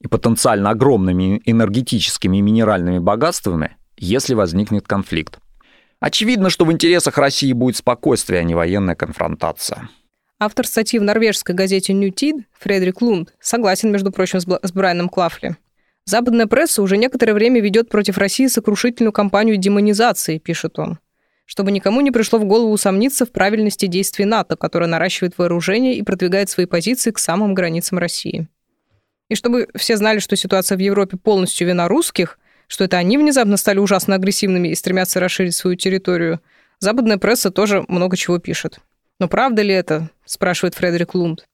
и 0.00 0.08
потенциально 0.08 0.70
огромными 0.70 1.42
энергетическими 1.44 2.38
и 2.38 2.42
минеральными 2.42 2.98
богатствами, 2.98 3.76
если 3.98 4.32
возникнет 4.32 4.88
конфликт. 4.88 5.40
Очевидно, 6.00 6.48
что 6.48 6.64
в 6.64 6.72
интересах 6.72 7.18
России 7.18 7.52
будет 7.52 7.76
спокойствие, 7.76 8.40
а 8.40 8.44
не 8.44 8.54
военная 8.54 8.94
конфронтация. 8.94 9.90
Автор 10.40 10.66
статьи 10.66 10.98
в 10.98 11.02
норвежской 11.02 11.54
газете 11.54 11.92
New 11.92 12.10
Tid 12.10 12.44
Фредерик 12.58 13.02
Лунд 13.02 13.34
согласен, 13.40 13.92
между 13.92 14.10
прочим, 14.10 14.40
с 14.40 14.72
Брайаном 14.72 15.10
Клафли. 15.10 15.56
Западная 16.06 16.46
пресса 16.46 16.80
уже 16.80 16.96
некоторое 16.96 17.34
время 17.34 17.60
ведет 17.60 17.90
против 17.90 18.16
России 18.16 18.46
сокрушительную 18.46 19.12
кампанию 19.12 19.58
демонизации, 19.58 20.38
пишет 20.38 20.78
он 20.78 20.98
чтобы 21.48 21.72
никому 21.72 22.02
не 22.02 22.10
пришло 22.10 22.38
в 22.38 22.44
голову 22.44 22.70
усомниться 22.70 23.24
в 23.24 23.32
правильности 23.32 23.86
действий 23.86 24.26
НАТО, 24.26 24.54
которое 24.54 24.84
наращивает 24.86 25.38
вооружение 25.38 25.94
и 25.94 26.02
продвигает 26.02 26.50
свои 26.50 26.66
позиции 26.66 27.10
к 27.10 27.18
самым 27.18 27.54
границам 27.54 27.96
России. 27.96 28.48
И 29.30 29.34
чтобы 29.34 29.66
все 29.74 29.96
знали, 29.96 30.18
что 30.18 30.36
ситуация 30.36 30.76
в 30.76 30.80
Европе 30.82 31.16
полностью 31.16 31.66
вина 31.66 31.88
русских, 31.88 32.38
что 32.66 32.84
это 32.84 32.98
они 32.98 33.16
внезапно 33.16 33.56
стали 33.56 33.78
ужасно 33.78 34.14
агрессивными 34.16 34.68
и 34.68 34.74
стремятся 34.74 35.20
расширить 35.20 35.54
свою 35.54 35.74
территорию, 35.74 36.40
западная 36.80 37.16
пресса 37.16 37.50
тоже 37.50 37.82
много 37.88 38.18
чего 38.18 38.38
пишет. 38.38 38.78
Но 39.18 39.26
правда 39.26 39.62
ли 39.62 39.72
это, 39.72 40.10
спрашивает 40.26 40.74
Фредерик 40.74 41.14
Лунд. 41.14 41.48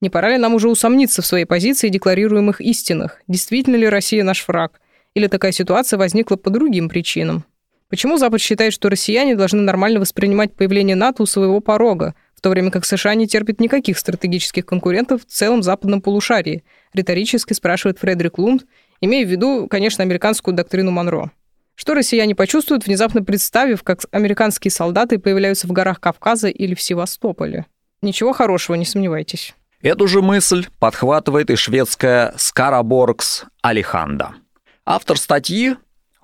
Не 0.00 0.10
пора 0.10 0.30
ли 0.30 0.38
нам 0.38 0.54
уже 0.54 0.68
усомниться 0.68 1.22
в 1.22 1.26
своей 1.26 1.44
позиции 1.44 1.86
и 1.86 1.90
декларируемых 1.90 2.60
истинах? 2.60 3.22
Действительно 3.28 3.76
ли 3.76 3.88
Россия 3.88 4.24
наш 4.24 4.46
враг? 4.48 4.80
Или 5.14 5.28
такая 5.28 5.52
ситуация 5.52 5.98
возникла 5.98 6.34
по 6.34 6.50
другим 6.50 6.88
причинам? 6.88 7.44
Почему 7.88 8.18
Запад 8.18 8.40
считает, 8.40 8.72
что 8.72 8.88
россияне 8.88 9.36
должны 9.36 9.62
нормально 9.62 10.00
воспринимать 10.00 10.54
появление 10.54 10.96
НАТО 10.96 11.22
у 11.22 11.26
своего 11.26 11.60
порога, 11.60 12.14
в 12.34 12.40
то 12.40 12.50
время 12.50 12.70
как 12.70 12.84
США 12.84 13.14
не 13.14 13.28
терпит 13.28 13.60
никаких 13.60 13.98
стратегических 13.98 14.66
конкурентов 14.66 15.22
в 15.22 15.26
целом 15.26 15.62
западном 15.62 16.02
полушарии? 16.02 16.64
Риторически 16.92 17.52
спрашивает 17.52 17.98
Фредерик 17.98 18.38
Лунд, 18.38 18.66
имея 19.00 19.24
в 19.24 19.30
виду, 19.30 19.68
конечно, 19.68 20.02
американскую 20.02 20.54
доктрину 20.54 20.90
Монро. 20.90 21.30
Что 21.76 21.94
россияне 21.94 22.34
почувствуют, 22.34 22.86
внезапно 22.86 23.22
представив, 23.22 23.82
как 23.82 24.00
американские 24.10 24.70
солдаты 24.72 25.18
появляются 25.18 25.68
в 25.68 25.72
горах 25.72 26.00
Кавказа 26.00 26.48
или 26.48 26.74
в 26.74 26.80
Севастополе? 26.80 27.66
Ничего 28.02 28.32
хорошего, 28.32 28.76
не 28.76 28.84
сомневайтесь. 28.84 29.54
Эту 29.82 30.08
же 30.08 30.22
мысль 30.22 30.66
подхватывает 30.80 31.50
и 31.50 31.56
шведская 31.56 32.34
Скараборгс 32.36 33.44
Алиханда. 33.62 34.34
Автор 34.84 35.18
статьи 35.18 35.76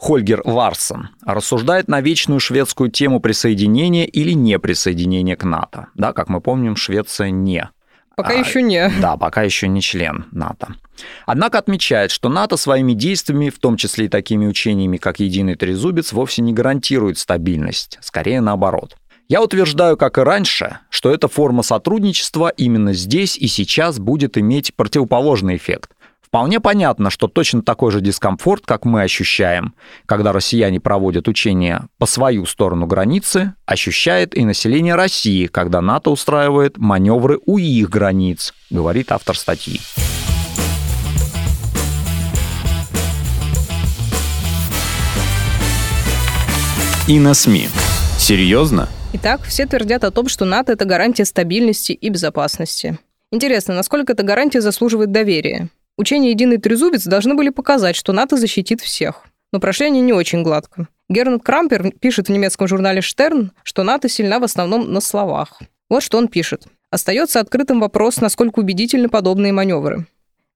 Хольгер 0.03 0.43
Ларсон 0.45 1.11
рассуждает 1.25 1.87
на 1.87 2.01
вечную 2.01 2.41
шведскую 2.41 2.91
тему 2.91 3.21
присоединения 3.21 4.05
или 4.05 4.33
неприсоединения 4.33 5.37
к 5.37 5.45
НАТО. 5.45 5.87
Да, 5.95 6.13
как 6.13 6.29
мы 6.29 6.41
помним, 6.41 6.75
Швеция 6.75 7.31
не 7.31 7.71
Пока 8.17 8.31
а, 8.31 8.33
еще 8.35 8.63
не. 8.63 8.91
Да, 9.01 9.17
пока 9.17 9.43
еще 9.43 9.69
не 9.69 9.81
член 9.81 10.27
НАТО. 10.33 10.75
Однако 11.25 11.59
отмечает, 11.59 12.11
что 12.11 12.29
НАТО 12.29 12.57
своими 12.57 12.95
действиями, 12.95 13.49
в 13.49 13.61
том 13.61 13.77
числе 13.77 14.07
и 14.07 14.09
такими 14.09 14.45
учениями, 14.47 14.97
как 14.97 15.21
«Единый 15.21 15.55
трезубец», 15.55 16.13
вовсе 16.13 16.43
не 16.43 16.53
гарантирует 16.53 17.17
стабильность, 17.17 17.99
скорее 18.03 18.41
наоборот. 18.41 18.97
Я 19.29 19.41
утверждаю, 19.41 19.97
как 19.97 20.19
и 20.19 20.23
раньше, 20.23 20.81
что 20.91 21.11
эта 21.15 21.29
форма 21.29 21.63
сотрудничества 21.63 22.49
именно 22.49 22.93
здесь 22.93 23.37
и 23.37 23.47
сейчас 23.47 24.01
будет 24.01 24.37
иметь 24.37 24.75
противоположный 24.75 25.57
эффект– 25.57 25.93
Вполне 26.33 26.61
понятно, 26.61 27.11
что 27.11 27.29
точно 27.29 27.61
такой 27.61 27.93
же 27.93 28.01
дискомфорт, 28.01 28.65
как 28.65 28.87
мы 28.87 29.03
ощущаем, 29.03 29.75
когда 30.07 30.33
россияне 30.33 30.81
проводят 30.81 31.29
учения 31.29 31.89
по 31.99 32.07
свою 32.07 32.47
сторону 32.47 32.87
границы, 32.87 33.53
ощущает 33.67 34.35
и 34.35 34.43
население 34.47 34.95
России, 34.95 35.47
когда 35.47 35.83
НАТО 35.83 36.09
устраивает 36.09 36.79
маневры 36.79 37.39
у 37.45 37.59
их 37.59 37.91
границ, 37.91 38.55
говорит 38.71 39.13
автор 39.13 39.37
статьи. 39.37 39.79
И 47.09 47.21
на 47.21 47.35
СМИ. 47.35 47.69
Серьезно? 48.17 48.89
Итак, 49.13 49.43
все 49.43 49.67
твердят 49.67 50.03
о 50.03 50.11
том, 50.11 50.29
что 50.29 50.47
НАТО– 50.47 50.73
это 50.73 50.87
гарантия 50.87 51.27
стабильности 51.27 51.93
и 51.93 52.09
безопасности. 52.09 52.99
Интересно, 53.31 53.75
насколько 53.75 54.15
эта 54.15 54.23
гарантия 54.23 54.63
заслуживает 54.63 55.13
доверия? 55.13 55.69
Учения 55.99 56.31
«Единый 56.31 56.59
трезубец» 56.59 57.05
должны 57.05 57.35
были 57.35 57.51
показать, 57.51 57.97
что 57.97 58.13
НАТО 58.13 58.37
защитит 58.37 58.81
всех. 58.81 59.25
Но 59.53 59.61
прошли 59.61 59.87
они 59.87 60.01
не 60.01 60.13
очень 60.13 60.43
гладко. 60.43 60.89
Гернт 61.09 61.43
Крампер 61.43 61.93
пишет 62.01 62.29
в 62.29 62.33
немецком 62.33 62.67
журнале 62.67 63.03
«Штерн», 63.03 63.53
что 63.63 63.83
НАТО 63.83 64.09
сильна 64.09 64.39
в 64.39 64.45
основном 64.45 64.91
на 64.93 65.01
словах. 65.01 65.61
Вот 65.91 66.03
что 66.03 66.17
он 66.17 66.29
пишет. 66.29 66.65
Остается 66.89 67.41
открытым 67.41 67.81
вопрос, 67.81 68.21
насколько 68.21 68.61
убедительны 68.61 69.11
подобные 69.11 69.53
маневры. 69.53 70.07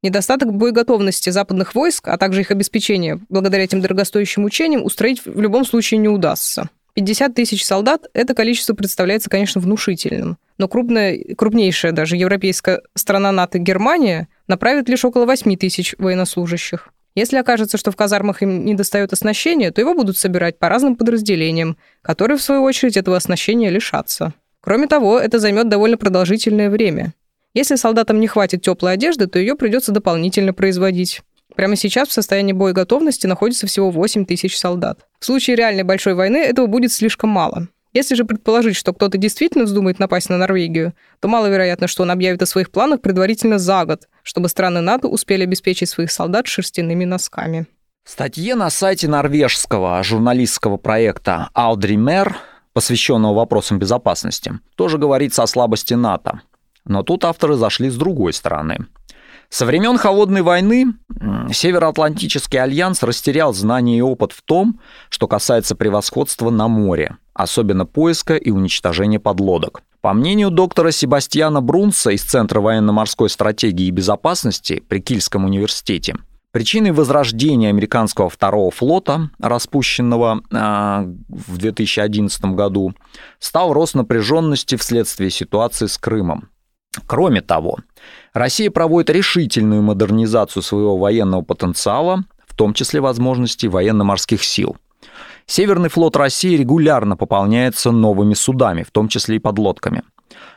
Недостаток 0.02 0.52
боеготовности 0.54 1.30
западных 1.30 1.74
войск, 1.74 2.08
а 2.08 2.16
также 2.16 2.42
их 2.42 2.50
обеспечения 2.50 3.20
благодаря 3.28 3.64
этим 3.64 3.80
дорогостоящим 3.80 4.44
учениям 4.44 4.84
устроить 4.84 5.24
в 5.24 5.40
любом 5.40 5.64
случае 5.66 5.98
не 5.98 6.08
удастся. 6.08 6.70
50 6.94 7.34
тысяч 7.34 7.64
солдат– 7.64 8.06
это 8.14 8.34
количество 8.34 8.72
представляется, 8.74 9.28
конечно, 9.28 9.60
внушительным. 9.60 10.38
Но 10.56 10.68
крупная, 10.68 11.18
крупнейшая 11.36 11.92
даже 11.92 12.16
европейская 12.16 12.80
страна 12.94 13.32
НАТО 13.32 13.58
Германия 13.58 14.28
направит 14.48 14.88
лишь 14.88 15.04
около 15.04 15.26
8 15.26 15.56
тысяч 15.56 15.94
военнослужащих. 15.98 16.88
Если 17.14 17.38
окажется, 17.38 17.78
что 17.78 17.90
в 17.90 17.96
казармах 17.96 18.42
им 18.42 18.64
не 18.64 18.74
достает 18.74 19.12
оснащения, 19.12 19.70
то 19.70 19.80
его 19.80 19.94
будут 19.94 20.18
собирать 20.18 20.58
по 20.58 20.68
разным 20.68 20.96
подразделениям, 20.96 21.78
которые, 22.02 22.36
в 22.36 22.42
свою 22.42 22.62
очередь, 22.62 22.96
этого 22.98 23.16
оснащения 23.16 23.70
лишатся. 23.70 24.34
Кроме 24.60 24.86
того, 24.86 25.18
это 25.18 25.38
займет 25.38 25.68
довольно 25.68 25.96
продолжительное 25.96 26.68
время. 26.68 27.14
Если 27.54 27.76
солдатам 27.76 28.20
не 28.20 28.26
хватит 28.26 28.60
теплой 28.60 28.92
одежды, 28.92 29.26
то 29.28 29.38
ее 29.38 29.54
придется 29.54 29.92
дополнительно 29.92 30.52
производить. 30.52 31.22
Прямо 31.54 31.74
сейчас 31.74 32.08
в 32.08 32.12
состоянии 32.12 32.52
боеготовности 32.52 33.26
находится 33.26 33.66
всего 33.66 33.90
8 33.90 34.26
тысяч 34.26 34.58
солдат. 34.58 35.06
В 35.18 35.24
случае 35.24 35.56
реальной 35.56 35.84
большой 35.84 36.12
войны 36.12 36.36
этого 36.36 36.66
будет 36.66 36.92
слишком 36.92 37.30
мало. 37.30 37.68
Если 37.96 38.14
же 38.14 38.26
предположить, 38.26 38.76
что 38.76 38.92
кто-то 38.92 39.16
действительно 39.16 39.64
вздумает 39.64 39.98
напасть 39.98 40.28
на 40.28 40.36
Норвегию, 40.36 40.92
то 41.18 41.28
маловероятно, 41.28 41.86
что 41.86 42.02
он 42.02 42.10
объявит 42.10 42.42
о 42.42 42.46
своих 42.46 42.70
планах 42.70 43.00
предварительно 43.00 43.58
за 43.58 43.86
год, 43.86 44.06
чтобы 44.22 44.50
страны 44.50 44.82
НАТО 44.82 45.08
успели 45.08 45.44
обеспечить 45.44 45.88
своих 45.88 46.10
солдат 46.10 46.46
шерстяными 46.46 47.06
носками. 47.06 47.64
В 48.04 48.10
статье 48.10 48.54
на 48.54 48.68
сайте 48.68 49.08
норвежского 49.08 50.02
журналистского 50.02 50.76
проекта 50.76 51.48
Audrey 51.54 51.96
Mer, 51.96 52.34
посвященного 52.74 53.32
вопросам 53.32 53.78
безопасности, 53.78 54.60
тоже 54.74 54.98
говорится 54.98 55.42
о 55.42 55.46
слабости 55.46 55.94
НАТО. 55.94 56.42
Но 56.84 57.02
тут 57.02 57.24
авторы 57.24 57.54
зашли 57.54 57.88
с 57.88 57.96
другой 57.96 58.34
стороны. 58.34 58.76
Со 59.48 59.64
времен 59.64 59.96
Холодной 59.96 60.42
войны 60.42 60.88
Североатлантический 61.50 62.60
альянс 62.60 63.02
растерял 63.02 63.54
знания 63.54 63.96
и 63.96 64.02
опыт 64.02 64.32
в 64.32 64.42
том, 64.42 64.80
что 65.08 65.26
касается 65.28 65.74
превосходства 65.74 66.50
на 66.50 66.68
море, 66.68 67.16
особенно 67.36 67.86
поиска 67.86 68.36
и 68.36 68.50
уничтожения 68.50 69.20
подлодок. 69.20 69.82
По 70.00 70.12
мнению 70.12 70.50
доктора 70.50 70.90
Себастьяна 70.90 71.60
Брунса 71.60 72.10
из 72.10 72.22
Центра 72.22 72.60
военно-морской 72.60 73.28
стратегии 73.28 73.86
и 73.86 73.90
безопасности 73.90 74.82
при 74.88 75.00
Кильском 75.00 75.44
университете, 75.44 76.16
причиной 76.52 76.92
возрождения 76.92 77.68
американского 77.68 78.30
второго 78.30 78.70
флота, 78.70 79.30
распущенного 79.38 80.40
э, 80.50 81.12
в 81.28 81.58
2011 81.58 82.44
году, 82.46 82.94
стал 83.38 83.72
рост 83.72 83.94
напряженности 83.94 84.76
вследствие 84.76 85.30
ситуации 85.30 85.86
с 85.86 85.98
Крымом. 85.98 86.48
Кроме 87.06 87.42
того, 87.42 87.78
Россия 88.32 88.70
проводит 88.70 89.10
решительную 89.10 89.82
модернизацию 89.82 90.62
своего 90.62 90.96
военного 90.96 91.42
потенциала, 91.42 92.24
в 92.46 92.54
том 92.54 92.72
числе 92.72 93.00
возможностей 93.00 93.68
военно-морских 93.68 94.42
сил– 94.42 94.76
Северный 95.46 95.88
флот 95.88 96.16
России 96.16 96.56
регулярно 96.56 97.16
пополняется 97.16 97.92
новыми 97.92 98.34
судами, 98.34 98.82
в 98.82 98.90
том 98.90 99.08
числе 99.08 99.36
и 99.36 99.38
подлодками. 99.38 100.02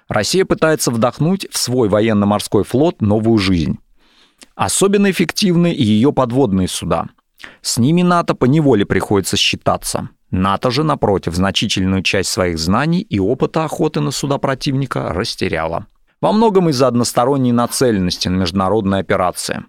Россия 0.08 0.46
пытается 0.46 0.90
вдохнуть 0.90 1.48
в 1.52 1.58
свой 1.58 1.90
военно-морской 1.90 2.64
флот 2.64 3.02
новую 3.02 3.38
жизнь. 3.38 3.78
Особенно 4.56 5.12
эффективны 5.12 5.72
и 5.72 5.84
ее 5.84 6.12
подводные 6.12 6.68
суда. 6.68 7.06
С 7.62 7.78
ними 7.78 8.02
НАТО 8.02 8.34
поневоле 8.34 8.86
приходится 8.86 9.38
считаться. 9.38 10.10
НАТО 10.32 10.72
же, 10.72 10.84
напротив, 10.84 11.36
значительную 11.36 12.02
часть 12.02 12.30
своих 12.30 12.58
знаний 12.58 13.02
и 13.02 13.20
опыта 13.20 13.66
охоты 13.66 14.00
на 14.00 14.12
суда 14.12 14.40
противника 14.40 15.14
растеряла. 15.14 15.86
Во 16.20 16.32
многом 16.32 16.70
из-за 16.70 16.88
односторонней 16.88 17.52
нацеленности 17.52 18.28
на 18.28 18.38
международные 18.38 19.02
операции. 19.02 19.64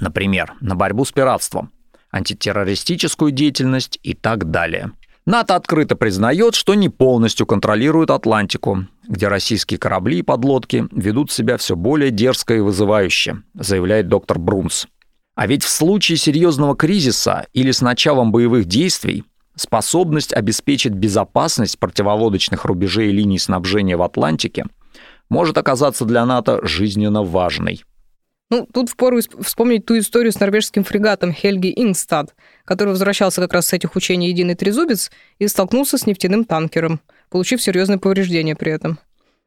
Например, 0.00 0.54
на 0.60 0.76
борьбу 0.76 1.04
с 1.04 1.10
пиратством– 1.12 1.72
антитеррористическую 2.12 3.32
деятельность 3.32 3.98
и 4.02 4.14
так 4.14 4.50
далее. 4.50 4.92
НАТО 5.24 5.54
открыто 5.54 5.94
признает, 5.96 6.54
что 6.54 6.74
не 6.74 6.88
полностью 6.88 7.46
контролирует 7.46 8.10
Атлантику, 8.10 8.86
где 9.08 9.28
российские 9.28 9.78
корабли 9.78 10.18
и 10.18 10.22
подлодки 10.22 10.88
ведут 10.90 11.30
себя 11.30 11.56
все 11.56 11.76
более 11.76 12.10
дерзко 12.10 12.54
и 12.54 12.60
вызывающе, 12.60 13.42
заявляет 13.54 14.08
доктор 14.08 14.38
Брунс. 14.38 14.86
А 15.34 15.46
ведь 15.46 15.62
в 15.64 15.68
случае 15.68 16.18
серьезного 16.18 16.76
кризиса 16.76 17.46
или 17.52 17.70
с 17.70 17.80
началом 17.80 18.32
боевых 18.32 18.66
действий 18.66 19.24
способность 19.56 20.32
обеспечить 20.32 20.92
безопасность 20.92 21.78
противолодочных 21.78 22.64
рубежей 22.64 23.08
и 23.08 23.12
линий 23.12 23.38
снабжения 23.38 23.96
в 23.96 24.02
Атлантике 24.02 24.64
может 25.28 25.56
оказаться 25.56 26.04
для 26.04 26.26
НАТО 26.26 26.60
жизненно 26.66 27.22
важной. 27.22 27.82
Ну, 28.50 28.66
тут 28.72 28.90
впору 28.90 29.20
вспомнить 29.40 29.86
ту 29.86 29.98
историю 29.98 30.30
с 30.30 30.38
норвежским 30.38 30.84
фрегатом 30.84 31.32
Хельги 31.32 31.72
Ингстад, 31.74 32.34
который 32.64 32.90
возвращался 32.90 33.40
как 33.40 33.54
раз 33.54 33.68
с 33.68 33.72
этих 33.72 33.96
учений 33.96 34.28
«Единый 34.28 34.54
трезубец» 34.54 35.10
и 35.38 35.48
столкнулся 35.48 35.96
с 35.96 36.06
нефтяным 36.06 36.44
танкером, 36.44 37.00
получив 37.30 37.62
серьезные 37.62 37.98
повреждения 37.98 38.54
при 38.54 38.72
этом. 38.72 38.98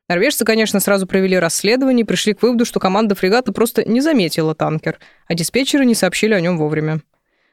Норвежцы, 0.08 0.46
конечно, 0.46 0.80
сразу 0.80 1.08
провели 1.08 1.38
расследование 1.38 2.04
и 2.04 2.08
пришли 2.08 2.34
к 2.34 2.42
выводу, 2.42 2.66
что 2.66 2.80
команда 2.80 3.16
фрегата 3.16 3.52
просто 3.52 3.84
не 3.84 4.02
заметила 4.02 4.54
танкер, 4.54 5.00
а 5.28 5.34
диспетчеры 5.34 5.86
не 5.86 5.96
сообщили 5.96 6.34
о 6.34 6.42
нем 6.42 6.58
вовремя. 6.58 7.02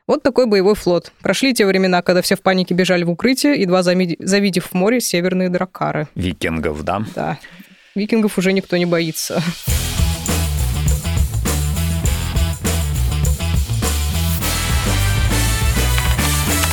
Вот 0.06 0.22
такой 0.22 0.46
боевой 0.46 0.74
флот. 0.74 1.12
Прошли 1.22 1.54
те 1.54 1.64
времена, 1.64 2.02
когда 2.02 2.22
все 2.22 2.34
в 2.36 2.42
панике 2.42 2.74
бежали 2.74 3.04
в 3.04 3.10
укрытие, 3.10 3.60
едва 3.60 3.82
завидев 3.82 4.66
в 4.66 4.74
море 4.74 5.00
северные 5.00 5.48
дракары. 5.48 6.08
Викингов, 6.14 6.82
да? 6.82 7.04
Да. 7.14 7.38
Викингов 7.94 8.36
уже 8.36 8.52
никто 8.52 8.76
не 8.76 8.86
боится. 8.86 9.42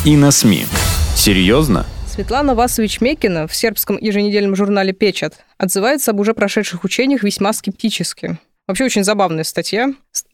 И 0.06 0.16
на 0.16 0.32
СМИ. 0.32 0.66
Серьезно? 1.16 1.86
Светлана 2.08 2.56
Васович-Мекина 2.56 3.48
в 3.48 3.56
сербском 3.56 3.98
еженедельном 3.98 4.56
журнале 4.56 4.94
«Печат» 4.94 5.44
отзывается 5.58 6.12
об 6.12 6.20
уже 6.20 6.34
прошедших 6.34 6.84
учениях 6.84 7.24
весьма 7.24 7.52
скептически. 7.54 8.38
Вообще 8.68 8.86
очень 8.86 9.04
забавная 9.04 9.44
статья 9.44 9.90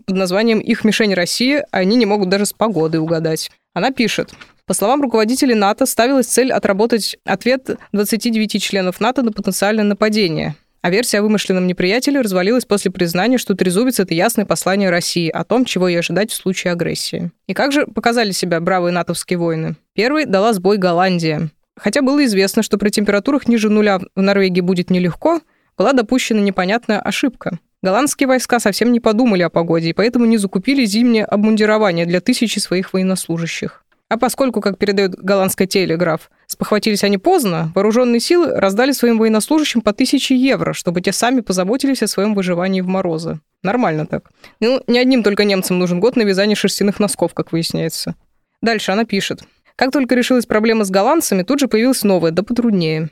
под 0.05 0.15
названием 0.15 0.59
«Их 0.59 0.83
мишень 0.83 1.13
Россия, 1.13 1.65
а 1.71 1.77
они 1.77 1.95
не 1.95 2.05
могут 2.05 2.29
даже 2.29 2.45
с 2.45 2.53
погодой 2.53 2.99
угадать». 2.99 3.49
Она 3.73 3.91
пишет, 3.91 4.33
по 4.65 4.73
словам 4.73 5.01
руководителей 5.01 5.55
НАТО, 5.55 5.85
ставилась 5.85 6.27
цель 6.27 6.51
отработать 6.51 7.17
ответ 7.25 7.69
29 7.91 8.61
членов 8.61 8.99
НАТО 8.99 9.21
на 9.21 9.31
потенциальное 9.31 9.83
нападение 9.83 10.55
а 10.85 10.91
версия 10.91 11.17
о 11.17 11.23
вымышленном 11.23 11.65
неприятеле 11.65 12.21
развалилась 12.21 12.65
после 12.65 12.91
признания, 12.91 13.39
что 13.39 13.55
трезубец— 13.55 13.99
это 14.01 14.13
ясное 14.13 14.45
послание 14.45 14.91
России 14.91 15.29
о 15.29 15.43
том, 15.43 15.65
чего 15.65 15.87
ей 15.87 15.97
ожидать 15.97 16.29
в 16.29 16.35
случае 16.35 16.73
агрессии. 16.73 17.31
И 17.47 17.55
как 17.55 17.71
же 17.71 17.87
показали 17.87 18.29
себя 18.29 18.59
бравые 18.59 18.93
натовские 18.93 19.39
войны? 19.39 19.77
Первый 19.95 20.25
дала 20.25 20.53
сбой 20.53 20.77
Голландия. 20.77 21.49
Хотя 21.75 22.03
было 22.03 22.23
известно, 22.25 22.61
что 22.61 22.77
при 22.77 22.91
температурах 22.91 23.47
ниже 23.47 23.71
нуля 23.71 23.97
в 24.15 24.21
Норвегии 24.21 24.61
будет 24.61 24.91
нелегко, 24.91 25.41
была 25.75 25.93
допущена 25.93 26.41
непонятная 26.41 26.99
ошибка. 26.99 27.57
Голландские 27.81 28.27
войска 28.27 28.59
совсем 28.59 28.91
не 28.91 28.99
подумали 28.99 29.41
о 29.41 29.49
погоде, 29.49 29.89
и 29.89 29.93
поэтому 29.93 30.25
не 30.25 30.37
закупили 30.37 30.85
зимнее 30.85 31.25
обмундирование 31.25 32.05
для 32.05 32.21
тысячи 32.21 32.59
своих 32.59 32.93
военнослужащих. 32.93 33.83
А 34.07 34.17
поскольку, 34.17 34.61
как 34.61 34.77
передает 34.77 35.15
голландская 35.15 35.65
телеграф, 35.67 36.29
спохватились 36.47 37.03
они 37.03 37.17
поздно, 37.17 37.71
вооруженные 37.75 38.19
силы 38.19 38.51
раздали 38.51 38.91
своим 38.91 39.17
военнослужащим 39.17 39.81
по 39.81 39.93
тысяче 39.93 40.35
евро, 40.35 40.73
чтобы 40.73 41.01
те 41.01 41.11
сами 41.11 41.41
позаботились 41.41 42.03
о 42.03 42.07
своем 42.07 42.35
выживании 42.35 42.81
в 42.81 42.87
морозы. 42.87 43.39
Нормально 43.63 44.05
так. 44.05 44.31
Ну, 44.59 44.81
не 44.87 44.99
одним 44.99 45.23
только 45.23 45.43
немцам 45.43 45.79
нужен 45.79 45.99
год 45.99 46.15
на 46.15 46.21
вязание 46.21 46.55
шерстяных 46.55 46.99
носков, 46.99 47.33
как 47.33 47.51
выясняется. 47.51 48.15
Дальше 48.61 48.91
она 48.91 49.05
пишет. 49.05 49.41
Как 49.75 49.91
только 49.91 50.15
решилась 50.15 50.45
проблема 50.45 50.85
с 50.85 50.89
голландцами, 50.89 51.43
тут 51.43 51.59
же 51.59 51.67
появилась 51.67 52.03
новая, 52.03 52.31
да 52.31 52.43
потруднее. 52.43 53.09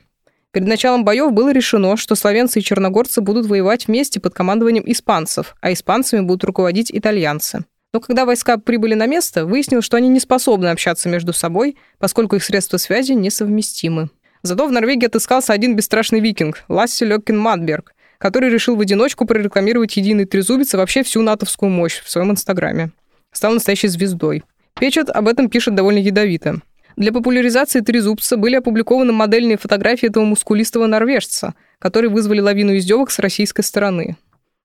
Перед 0.52 0.68
началом 0.68 1.04
боев 1.04 1.32
было 1.32 1.52
решено, 1.52 1.96
что 1.96 2.14
славянцы 2.14 2.60
и 2.60 2.62
черногорцы 2.62 3.20
будут 3.20 3.46
воевать 3.46 3.88
вместе 3.88 4.20
под 4.20 4.34
командованием 4.34 4.84
испанцев, 4.86 5.56
а 5.60 5.72
испанцами 5.72 6.20
будут 6.20 6.44
руководить 6.44 6.92
итальянцы. 6.92 7.64
Но 7.94 8.00
когда 8.00 8.24
войска 8.24 8.58
прибыли 8.58 8.94
на 8.94 9.06
место, 9.06 9.46
выяснилось, 9.46 9.84
что 9.84 9.96
они 9.96 10.08
не 10.08 10.18
способны 10.18 10.66
общаться 10.66 11.08
между 11.08 11.32
собой, 11.32 11.76
поскольку 12.00 12.34
их 12.34 12.42
средства 12.42 12.76
связи 12.76 13.12
несовместимы. 13.12 14.10
Зато 14.42 14.66
в 14.66 14.72
Норвегии 14.72 15.06
отыскался 15.06 15.52
один 15.52 15.76
бесстрашный 15.76 16.18
викинг– 16.18 16.64
Ласси 16.68 17.04
Лёккин 17.04 17.38
Мадберг, 17.38 17.94
который 18.18 18.50
решил 18.50 18.74
в 18.74 18.80
одиночку 18.80 19.26
прорекламировать 19.26 19.96
единый 19.96 20.24
трезубец 20.24 20.74
и 20.74 20.76
вообще 20.76 21.04
всю 21.04 21.22
натовскую 21.22 21.70
мощь 21.70 22.02
в 22.02 22.10
своем 22.10 22.32
инстаграме. 22.32 22.90
Стал 23.30 23.54
настоящей 23.54 23.86
звездой. 23.86 24.42
Печат 24.74 25.08
об 25.08 25.28
этом 25.28 25.48
пишет 25.48 25.76
довольно 25.76 26.00
ядовито. 26.00 26.62
Для 26.96 27.12
популяризации 27.12 27.78
трезубца 27.78 28.36
были 28.36 28.56
опубликованы 28.56 29.12
модельные 29.12 29.56
фотографии 29.56 30.08
этого 30.08 30.24
мускулистого 30.24 30.86
норвежца, 30.86 31.54
которые 31.78 32.10
вызвали 32.10 32.40
лавину 32.40 32.76
издевок 32.76 33.12
с 33.12 33.20
российской 33.20 33.62
стороны. 33.62 34.16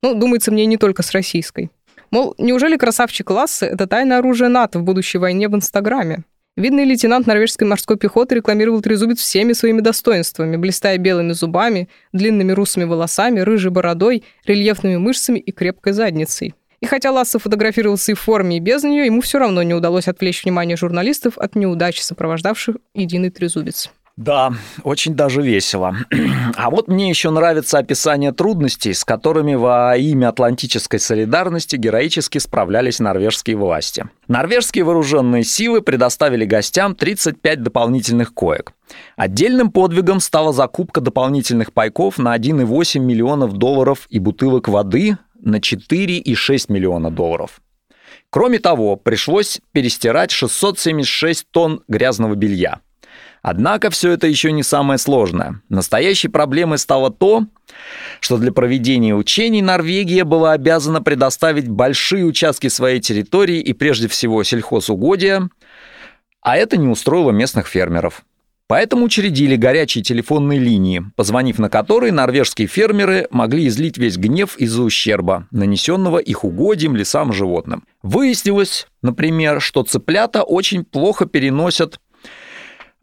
Ну, 0.01 0.15
думается 0.15 0.51
мне, 0.51 0.65
не 0.65 0.77
только 0.77 1.03
с 1.03 1.11
российской. 1.11 1.69
Мол, 2.11 2.33
неужели 2.37 2.75
красавчик 2.75 3.29
Лассе– 3.29 3.65
это 3.67 3.85
тайное 3.85 4.17
оружие 4.17 4.49
НАТО 4.49 4.79
в 4.79 4.83
будущей 4.83 5.19
войне 5.19 5.47
в 5.47 5.55
Инстаграме? 5.55 6.23
Видный 6.57 6.83
лейтенант 6.83 7.27
норвежской 7.27 7.67
морской 7.67 7.97
пехоты 7.97 8.35
рекламировал 8.35 8.81
трезубец 8.81 9.19
всеми 9.19 9.53
своими 9.53 9.79
достоинствами, 9.79 10.57
блистая 10.57 10.97
белыми 10.97 11.31
зубами, 11.33 11.87
длинными 12.11 12.51
русыми 12.51 12.83
волосами, 12.83 13.39
рыжей 13.39 13.71
бородой, 13.71 14.23
рельефными 14.45 14.97
мышцами 14.97 15.39
и 15.39 15.51
крепкой 15.51 15.93
задницей. 15.93 16.55
И 16.81 16.85
хотя 16.85 17.11
Лассе 17.11 17.39
фотографировался 17.39 18.11
и 18.11 18.15
в 18.15 18.19
форме, 18.19 18.57
и 18.57 18.59
без 18.59 18.83
нее, 18.83 19.05
ему 19.05 19.21
все 19.21 19.37
равно 19.37 19.63
не 19.63 19.73
удалось 19.73 20.07
отвлечь 20.07 20.43
внимание 20.43 20.77
журналистов 20.77 21.37
от 21.37 21.55
неудачи, 21.55 22.01
сопровождавших 22.01 22.77
единый 22.93 23.29
трезубец. 23.29 23.91
Да, 24.19 24.51
очень 24.83 25.15
даже 25.15 25.41
весело. 25.41 25.95
А 26.57 26.69
вот 26.69 26.89
мне 26.89 27.07
еще 27.07 27.29
нравится 27.29 27.77
описание 27.77 28.33
трудностей, 28.33 28.93
с 28.93 29.05
которыми 29.05 29.55
во 29.55 29.95
имя 29.95 30.27
атлантической 30.27 30.99
солидарности 30.99 31.77
героически 31.77 32.37
справлялись 32.37 32.99
норвежские 32.99 33.55
власти. 33.55 34.09
Норвежские 34.27 34.83
вооруженные 34.83 35.45
силы 35.45 35.81
предоставили 35.81 36.43
гостям 36.43 36.95
35 36.95 37.63
дополнительных 37.63 38.33
коек. 38.33 38.73
Отдельным 39.15 39.71
подвигом 39.71 40.19
стала 40.19 40.51
закупка 40.51 40.99
дополнительных 40.99 41.71
пайков 41.71 42.17
на 42.17 42.35
1,8 42.35 42.99
миллионов 42.99 43.53
долларов 43.53 44.05
и 44.09 44.19
бутылок 44.19 44.67
воды 44.67 45.17
на 45.39 45.59
4,6 45.59 46.65
миллиона 46.67 47.09
долларов. 47.09 47.61
Кроме 48.29 48.59
того, 48.59 48.97
пришлось 48.97 49.61
перестирать 49.71 50.31
676 50.31 51.47
тонн 51.51 51.83
грязного 51.87 52.35
белья– 52.35 52.81
Однако 53.41 53.89
все 53.89 54.11
это 54.11 54.27
еще 54.27 54.51
не 54.51 54.63
самое 54.63 54.97
сложное. 54.97 55.61
Настоящей 55.69 56.27
проблемой 56.27 56.77
стало 56.77 57.09
то, 57.09 57.45
что 58.19 58.37
для 58.37 58.51
проведения 58.51 59.15
учений 59.15 59.61
Норвегия 59.61 60.23
была 60.23 60.53
обязана 60.53 61.01
предоставить 61.01 61.67
большие 61.67 62.25
участки 62.25 62.67
своей 62.67 62.99
территории 62.99 63.59
и 63.59 63.73
прежде 63.73 64.07
всего 64.07 64.43
сельхозугодия, 64.43 65.49
а 66.41 66.57
это 66.57 66.77
не 66.77 66.87
устроило 66.87 67.31
местных 67.31 67.67
фермеров. 67.67 68.23
Поэтому 68.67 69.05
учредили 69.05 69.55
горячие 69.55 70.03
телефонные 70.03 70.59
линии, 70.59 71.03
позвонив 71.15 71.57
на 71.57 71.69
которые 71.69 72.11
норвежские 72.11 72.67
фермеры 72.67 73.27
могли 73.31 73.67
излить 73.67 73.97
весь 73.97 74.17
гнев 74.17 74.57
из-за 74.57 74.83
ущерба, 74.83 75.47
нанесенного 75.49 76.19
их 76.19 76.43
угодьям, 76.43 76.95
лесам, 76.95 77.33
животным. 77.33 77.83
Выяснилось, 78.03 78.85
например, 79.01 79.59
что 79.59 79.81
цыплята 79.81 80.43
очень 80.43 80.85
плохо 80.85 81.25
переносят 81.25 81.99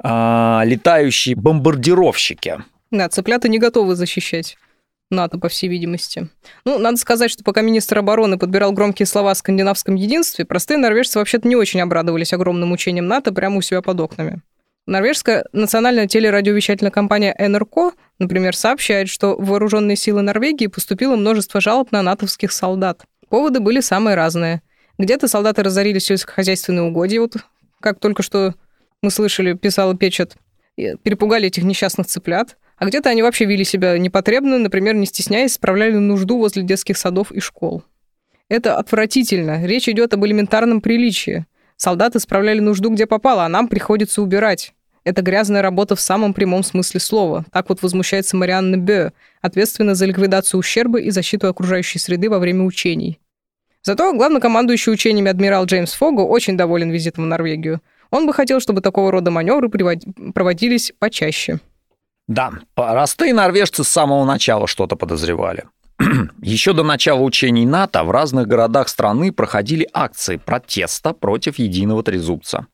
а, 0.03 0.63
летающие 0.65 1.35
бомбардировщики. 1.37 2.59
Да, 2.91 3.09
цыплята 3.09 3.49
не 3.49 3.59
готовы 3.59 3.95
защищать. 3.95 4.57
НАТО, 5.11 5.39
по 5.39 5.49
всей 5.49 5.69
видимости. 5.69 6.29
Ну, 6.65 6.79
надо 6.79 6.97
сказать, 6.97 7.31
что 7.31 7.45
пока 7.45 7.63
министр 7.63 7.99
обороны 7.99 8.39
подбирал 8.39 8.73
громкие 8.73 9.07
слова 9.07 9.31
о 9.31 9.35
скандинавском 9.37 9.95
единстве, 9.95 10.45
простые 10.45 10.79
норвежцы 10.79 11.19
вообще-то 11.19 11.47
не 11.47 11.55
очень 11.55 11.81
обрадовались 11.81 12.33
огромным 12.33 12.73
учениям 12.73 13.07
НАТО 13.07 13.33
прямо 13.33 13.59
у 13.59 13.63
себя 13.63 13.83
под 13.83 14.01
окнами. 14.01 14.43
Норвежская 14.87 15.45
национальная 15.53 16.07
телерадиовещательная 16.07 16.93
компания 16.93 17.35
НРК, 17.39 17.95
например, 18.19 18.57
сообщает, 18.57 19.09
что 19.09 19.37
в 19.37 19.47
вооруженные 19.47 19.97
силы 19.97 20.23
Норвегии 20.23 20.69
поступило 20.69 21.17
множество 21.17 21.61
жалоб 21.61 21.91
на 21.93 22.03
натовских 22.03 22.53
солдат. 22.53 23.05
Поводы 23.29 23.61
были 23.61 23.81
самые 23.81 24.15
разные. 24.15 24.63
Где-то 24.99 25.27
солдаты 25.27 25.63
разорили 25.63 25.99
сельскохозяйственные 25.99 26.85
угодья, 26.85 27.21
вот 27.21 27.37
как 27.81 27.99
только 27.99 28.23
что 28.23 28.55
мы 29.07 29.11
слышали, 29.13 29.53
писала 29.55 29.97
Печет, 29.97 30.37
перепугали 30.77 31.47
этих 31.47 31.63
несчастных 31.63 32.09
цыплят, 32.09 32.57
а 32.77 32.87
где-то 32.87 33.09
они 33.09 33.23
вообще 33.23 33.45
вели 33.45 33.65
себя 33.65 33.97
непотребно, 33.99 34.59
например, 34.59 34.97
не 34.97 35.07
стесняясь, 35.07 35.55
справляли 35.55 35.95
нужду 35.95 36.39
возле 36.39 36.65
детских 36.65 36.99
садов 36.99 37.31
и 37.31 37.39
школ. 37.39 37.85
Это 38.49 38.77
отвратительно. 38.77 39.65
Речь 39.65 39.89
идет 39.89 40.13
об 40.13 40.27
элементарном 40.27 40.81
приличии. 40.81 41.47
Солдаты 41.77 42.19
справляли 42.19 42.59
нужду 42.59 42.91
где 42.91 43.07
попало, 43.07 43.45
а 43.45 43.49
нам 43.49 43.69
приходится 43.69 44.23
убирать. 44.23 44.75
Это 45.05 45.23
грязная 45.23 45.63
работа 45.63 45.95
в 45.95 46.01
самом 46.01 46.35
прямом 46.35 46.65
смысле 46.65 46.99
слова. 46.99 47.45
Так 47.53 47.69
вот 47.69 47.83
возмущается 47.83 48.37
Марианна 48.37 48.77
Бё, 48.77 49.13
ответственна 49.41 49.95
за 49.95 50.07
ликвидацию 50.07 50.59
ущерба 50.59 50.99
и 50.99 51.11
защиту 51.11 51.47
окружающей 51.47 52.01
среды 52.01 52.29
во 52.29 52.41
время 52.41 52.65
учений. 52.65 53.21
Зато 53.83 54.13
главнокомандующий 54.13 54.93
учениями 54.93 55.31
адмирал 55.31 55.65
Джеймс 55.65 55.93
Фогу 55.93 56.25
очень 56.25 56.57
доволен 56.57 56.91
визитом 56.91 57.25
в 57.25 57.29
Норвегию. 57.29 57.81
Он 58.11 58.27
бы 58.27 58.33
хотел, 58.33 58.61
чтобы 58.61 58.81
такого 58.81 59.11
рода 59.11 59.31
маневры 59.31 59.69
проводились 59.69 60.93
почаще. 60.99 61.59
Да, 62.29 62.53
простые 62.75 63.33
норвежцы 63.33 63.85
с 63.85 63.89
самого 63.89 64.25
начала 64.25 64.67
что-то 64.67 64.97
подозревали. 64.97 65.65
Еще 66.43 66.73
до 66.73 66.83
начала 66.83 67.21
учений 67.21 67.67
НАТО 67.67 68.05
в 68.05 68.11
разных 68.11 68.47
городах 68.47 68.89
страны 68.89 69.33
проходили 69.33 69.89
акции 69.93 70.37
протеста 70.37 71.13
против 71.13 71.59
единого 71.59 72.03
трезубца. 72.03 72.67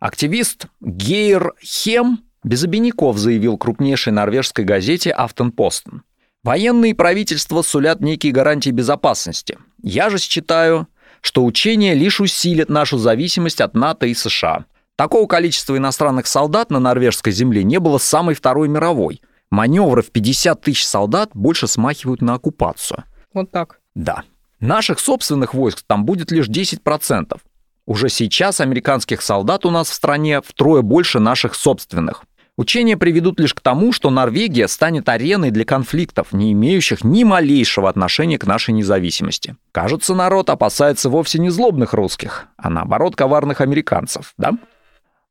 Активист 0.00 0.66
Гейр 0.80 1.54
Хем 1.62 2.20
без 2.44 2.64
обиняков 2.64 3.18
заявил 3.18 3.56
крупнейшей 3.56 4.12
норвежской 4.12 4.64
газете 4.64 5.10
«Автенпостен». 5.10 6.02
Военные 6.44 6.94
правительства 6.94 7.62
сулят 7.62 8.00
некие 8.00 8.32
гарантии 8.32 8.70
безопасности. 8.70 9.58
Я 9.82 10.08
же 10.08 10.18
считаю, 10.18 10.86
что 11.20 11.44
учения 11.44 11.94
лишь 11.94 12.20
усилят 12.20 12.68
нашу 12.68 12.98
зависимость 12.98 13.60
от 13.60 13.74
НАТО 13.74 14.06
и 14.06 14.14
США. 14.14 14.64
Такого 14.96 15.26
количества 15.26 15.76
иностранных 15.76 16.26
солдат 16.26 16.70
на 16.70 16.80
норвежской 16.80 17.32
земле 17.32 17.62
не 17.62 17.78
было 17.78 17.98
с 17.98 18.04
самой 18.04 18.34
Второй 18.34 18.68
мировой. 18.68 19.20
Маневры 19.50 20.02
в 20.02 20.10
50 20.10 20.60
тысяч 20.60 20.86
солдат 20.86 21.30
больше 21.34 21.66
смахивают 21.66 22.20
на 22.20 22.34
оккупацию. 22.34 23.04
Вот 23.32 23.50
так. 23.50 23.80
Да. 23.94 24.22
Наших 24.60 24.98
собственных 24.98 25.54
войск 25.54 25.82
там 25.86 26.04
будет 26.04 26.30
лишь 26.32 26.48
10%. 26.48 27.38
Уже 27.86 28.08
сейчас 28.08 28.60
американских 28.60 29.22
солдат 29.22 29.64
у 29.64 29.70
нас 29.70 29.88
в 29.88 29.94
стране 29.94 30.42
втрое 30.42 30.82
больше 30.82 31.20
наших 31.20 31.54
собственных. 31.54 32.24
Учения 32.58 32.96
приведут 32.96 33.38
лишь 33.38 33.54
к 33.54 33.60
тому, 33.60 33.92
что 33.92 34.10
Норвегия 34.10 34.66
станет 34.66 35.08
ареной 35.08 35.52
для 35.52 35.64
конфликтов, 35.64 36.32
не 36.32 36.52
имеющих 36.52 37.04
ни 37.04 37.22
малейшего 37.22 37.88
отношения 37.88 38.36
к 38.36 38.46
нашей 38.46 38.74
независимости. 38.74 39.54
Кажется, 39.70 40.12
народ 40.12 40.50
опасается 40.50 41.08
вовсе 41.08 41.38
не 41.38 41.50
злобных 41.50 41.94
русских, 41.94 42.48
а 42.56 42.68
наоборот 42.68 43.14
коварных 43.14 43.60
американцев, 43.60 44.34
да? 44.38 44.58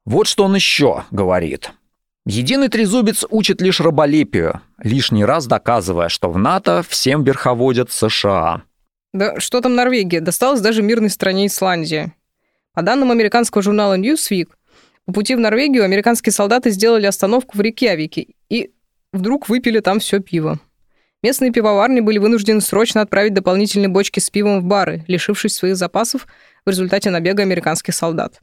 Вот 0.05 0.27
что 0.27 0.45
он 0.45 0.55
еще 0.55 1.03
говорит. 1.11 1.73
Единый 2.25 2.69
трезубец 2.69 3.25
учит 3.29 3.61
лишь 3.61 3.81
раболепию, 3.81 4.61
лишний 4.81 5.25
раз 5.25 5.47
доказывая, 5.47 6.07
что 6.07 6.31
в 6.31 6.37
НАТО 6.37 6.81
всем 6.87 7.25
верховодят 7.25 7.91
США. 7.91 8.61
Да 9.11 9.37
что 9.41 9.59
там 9.59 9.75
Норвегия? 9.75 10.21
Досталась 10.21 10.61
даже 10.61 10.81
мирной 10.81 11.09
стране 11.09 11.47
Исландия. 11.47 12.13
По 12.73 12.83
данным 12.83 13.11
американского 13.11 13.61
журнала 13.61 13.97
Newsweek, 13.97 14.47
по 15.07 15.13
пути 15.13 15.35
в 15.35 15.39
Норвегию 15.39 15.85
американские 15.85 16.33
солдаты 16.33 16.69
сделали 16.69 17.05
остановку 17.05 17.57
в 17.57 17.61
Рейкьявике 17.61 18.27
и 18.49 18.71
вдруг 19.13 19.47
выпили 19.47 19.79
там 19.79 19.99
все 19.99 20.19
пиво. 20.19 20.59
Местные 21.23 21.51
пивоварни 21.51 22.01
были 22.01 22.17
вынуждены 22.17 22.59
срочно 22.59 23.01
отправить 23.01 23.33
дополнительные 23.33 23.87
бочки 23.87 24.19
с 24.19 24.29
пивом 24.29 24.59
в 24.59 24.65
бары, 24.65 25.05
лишившись 25.07 25.55
своих 25.55 25.77
запасов 25.77 26.27
в 26.65 26.69
результате 26.69 27.09
набега 27.09 27.41
американских 27.43 27.95
солдат. 27.95 28.41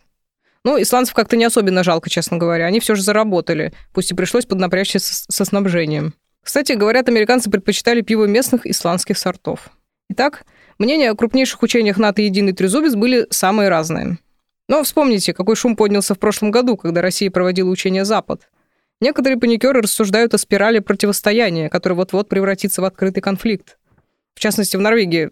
Ну, 0.64 0.81
исландцев 0.81 1.14
как-то 1.14 1.37
не 1.37 1.44
особенно 1.44 1.85
жалко, 1.85 2.09
честно 2.09 2.38
говоря. 2.38 2.64
Они 2.64 2.81
все 2.81 2.94
же 2.94 3.03
заработали, 3.03 3.74
пусть 3.92 4.11
и 4.11 4.14
пришлось 4.14 4.46
поднапрячься 4.46 4.98
со 4.98 5.44
снабжением. 5.44 6.14
Кстати, 6.42 6.72
говорят, 6.72 7.09
американцы 7.11 7.50
предпочитали 7.50 8.00
пиво 8.00 8.24
местных 8.24 8.66
исландских 8.66 9.18
сортов. 9.18 9.68
Итак, 10.09 10.46
мнения 10.79 11.11
о 11.11 11.14
крупнейших 11.14 11.62
учениях 11.62 11.98
НАТО 11.98 12.22
«Единый 12.22 12.55
трезубец» 12.55 12.94
были 12.94 13.27
самые 13.29 13.68
разные. 13.68 14.18
Но 14.68 14.83
вспомните, 14.83 15.35
какой 15.35 15.57
шум 15.57 15.77
поднялся 15.77 16.14
в 16.14 16.18
прошлом 16.18 16.50
году, 16.50 16.77
когда 16.77 17.03
Россия 17.03 17.31
проводила 17.31 17.68
учение 17.68 18.05
«Запад». 18.05 18.48
Некоторые 19.00 19.38
паникеры 19.38 19.83
рассуждают 19.83 20.35
о 20.35 20.38
спирали 20.38 20.79
противостояния, 20.79 21.68
который 21.68 21.94
вот-вот 21.94 22.29
превратится 22.29 22.81
в 22.81 22.85
открытый 22.85 23.22
конфликт. 23.22 23.77
В 24.35 24.40
частности, 24.40 24.77
в 24.77 24.81
Норвегии 24.81 25.31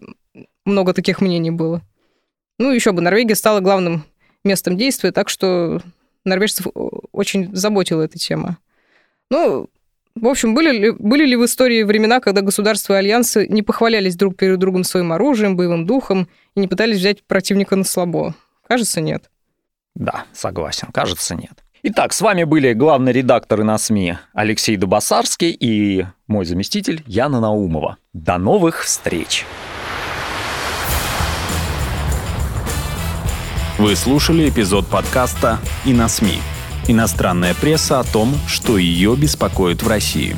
много 0.65 0.93
таких 0.93 1.21
мнений 1.21 1.51
было. 1.51 1.81
Ну, 2.59 2.71
еще 2.71 2.91
бы, 2.91 3.01
Норвегия 3.01 3.35
стала 3.35 3.61
главным 3.61 4.05
местом 4.43 4.77
действия, 4.77 5.11
так 5.11 5.29
что 5.29 5.81
норвежцев 6.25 6.67
очень 7.11 7.55
заботила 7.55 8.03
эта 8.03 8.17
тема. 8.17 8.57
Ну, 9.29 9.69
в 10.15 10.27
общем, 10.27 10.53
были 10.53 10.71
ли, 10.71 10.91
были 10.91 11.25
ли 11.25 11.35
в 11.35 11.45
истории 11.45 11.83
времена, 11.83 12.19
когда 12.19 12.41
государства 12.41 12.93
и 12.93 12.97
альянсы 12.97 13.47
не 13.47 13.63
похвалялись 13.63 14.15
друг 14.15 14.35
перед 14.37 14.59
другом 14.59 14.83
своим 14.83 15.11
оружием, 15.11 15.55
боевым 15.55 15.85
духом 15.85 16.27
и 16.55 16.59
не 16.59 16.67
пытались 16.67 16.97
взять 16.97 17.23
противника 17.23 17.75
на 17.75 17.83
слабо? 17.83 18.35
Кажется, 18.67 19.01
нет. 19.01 19.29
Да, 19.95 20.25
согласен, 20.33 20.89
кажется, 20.91 21.35
нет. 21.35 21.63
Итак, 21.83 22.13
с 22.13 22.21
вами 22.21 22.45
были 22.45 22.73
главные 22.73 23.11
редакторы 23.13 23.63
на 23.63 23.77
СМИ 23.77 24.17
Алексей 24.33 24.77
Дубасарский 24.77 25.51
и 25.51 26.05
мой 26.27 26.45
заместитель 26.45 27.03
Яна 27.05 27.41
Наумова. 27.41 27.97
До 28.13 28.37
новых 28.37 28.83
встреч! 28.83 29.45
Вы 33.77 33.95
слушали 33.95 34.49
эпизод 34.49 34.87
подкаста 34.87 35.59
«И 35.83 35.93
на 35.93 36.07
СМИ». 36.07 36.37
Иностранная 36.87 37.53
пресса 37.53 37.99
о 37.99 38.03
том, 38.03 38.33
что 38.47 38.77
ее 38.77 39.15
беспокоит 39.17 39.83
в 39.83 39.87
России. 39.87 40.37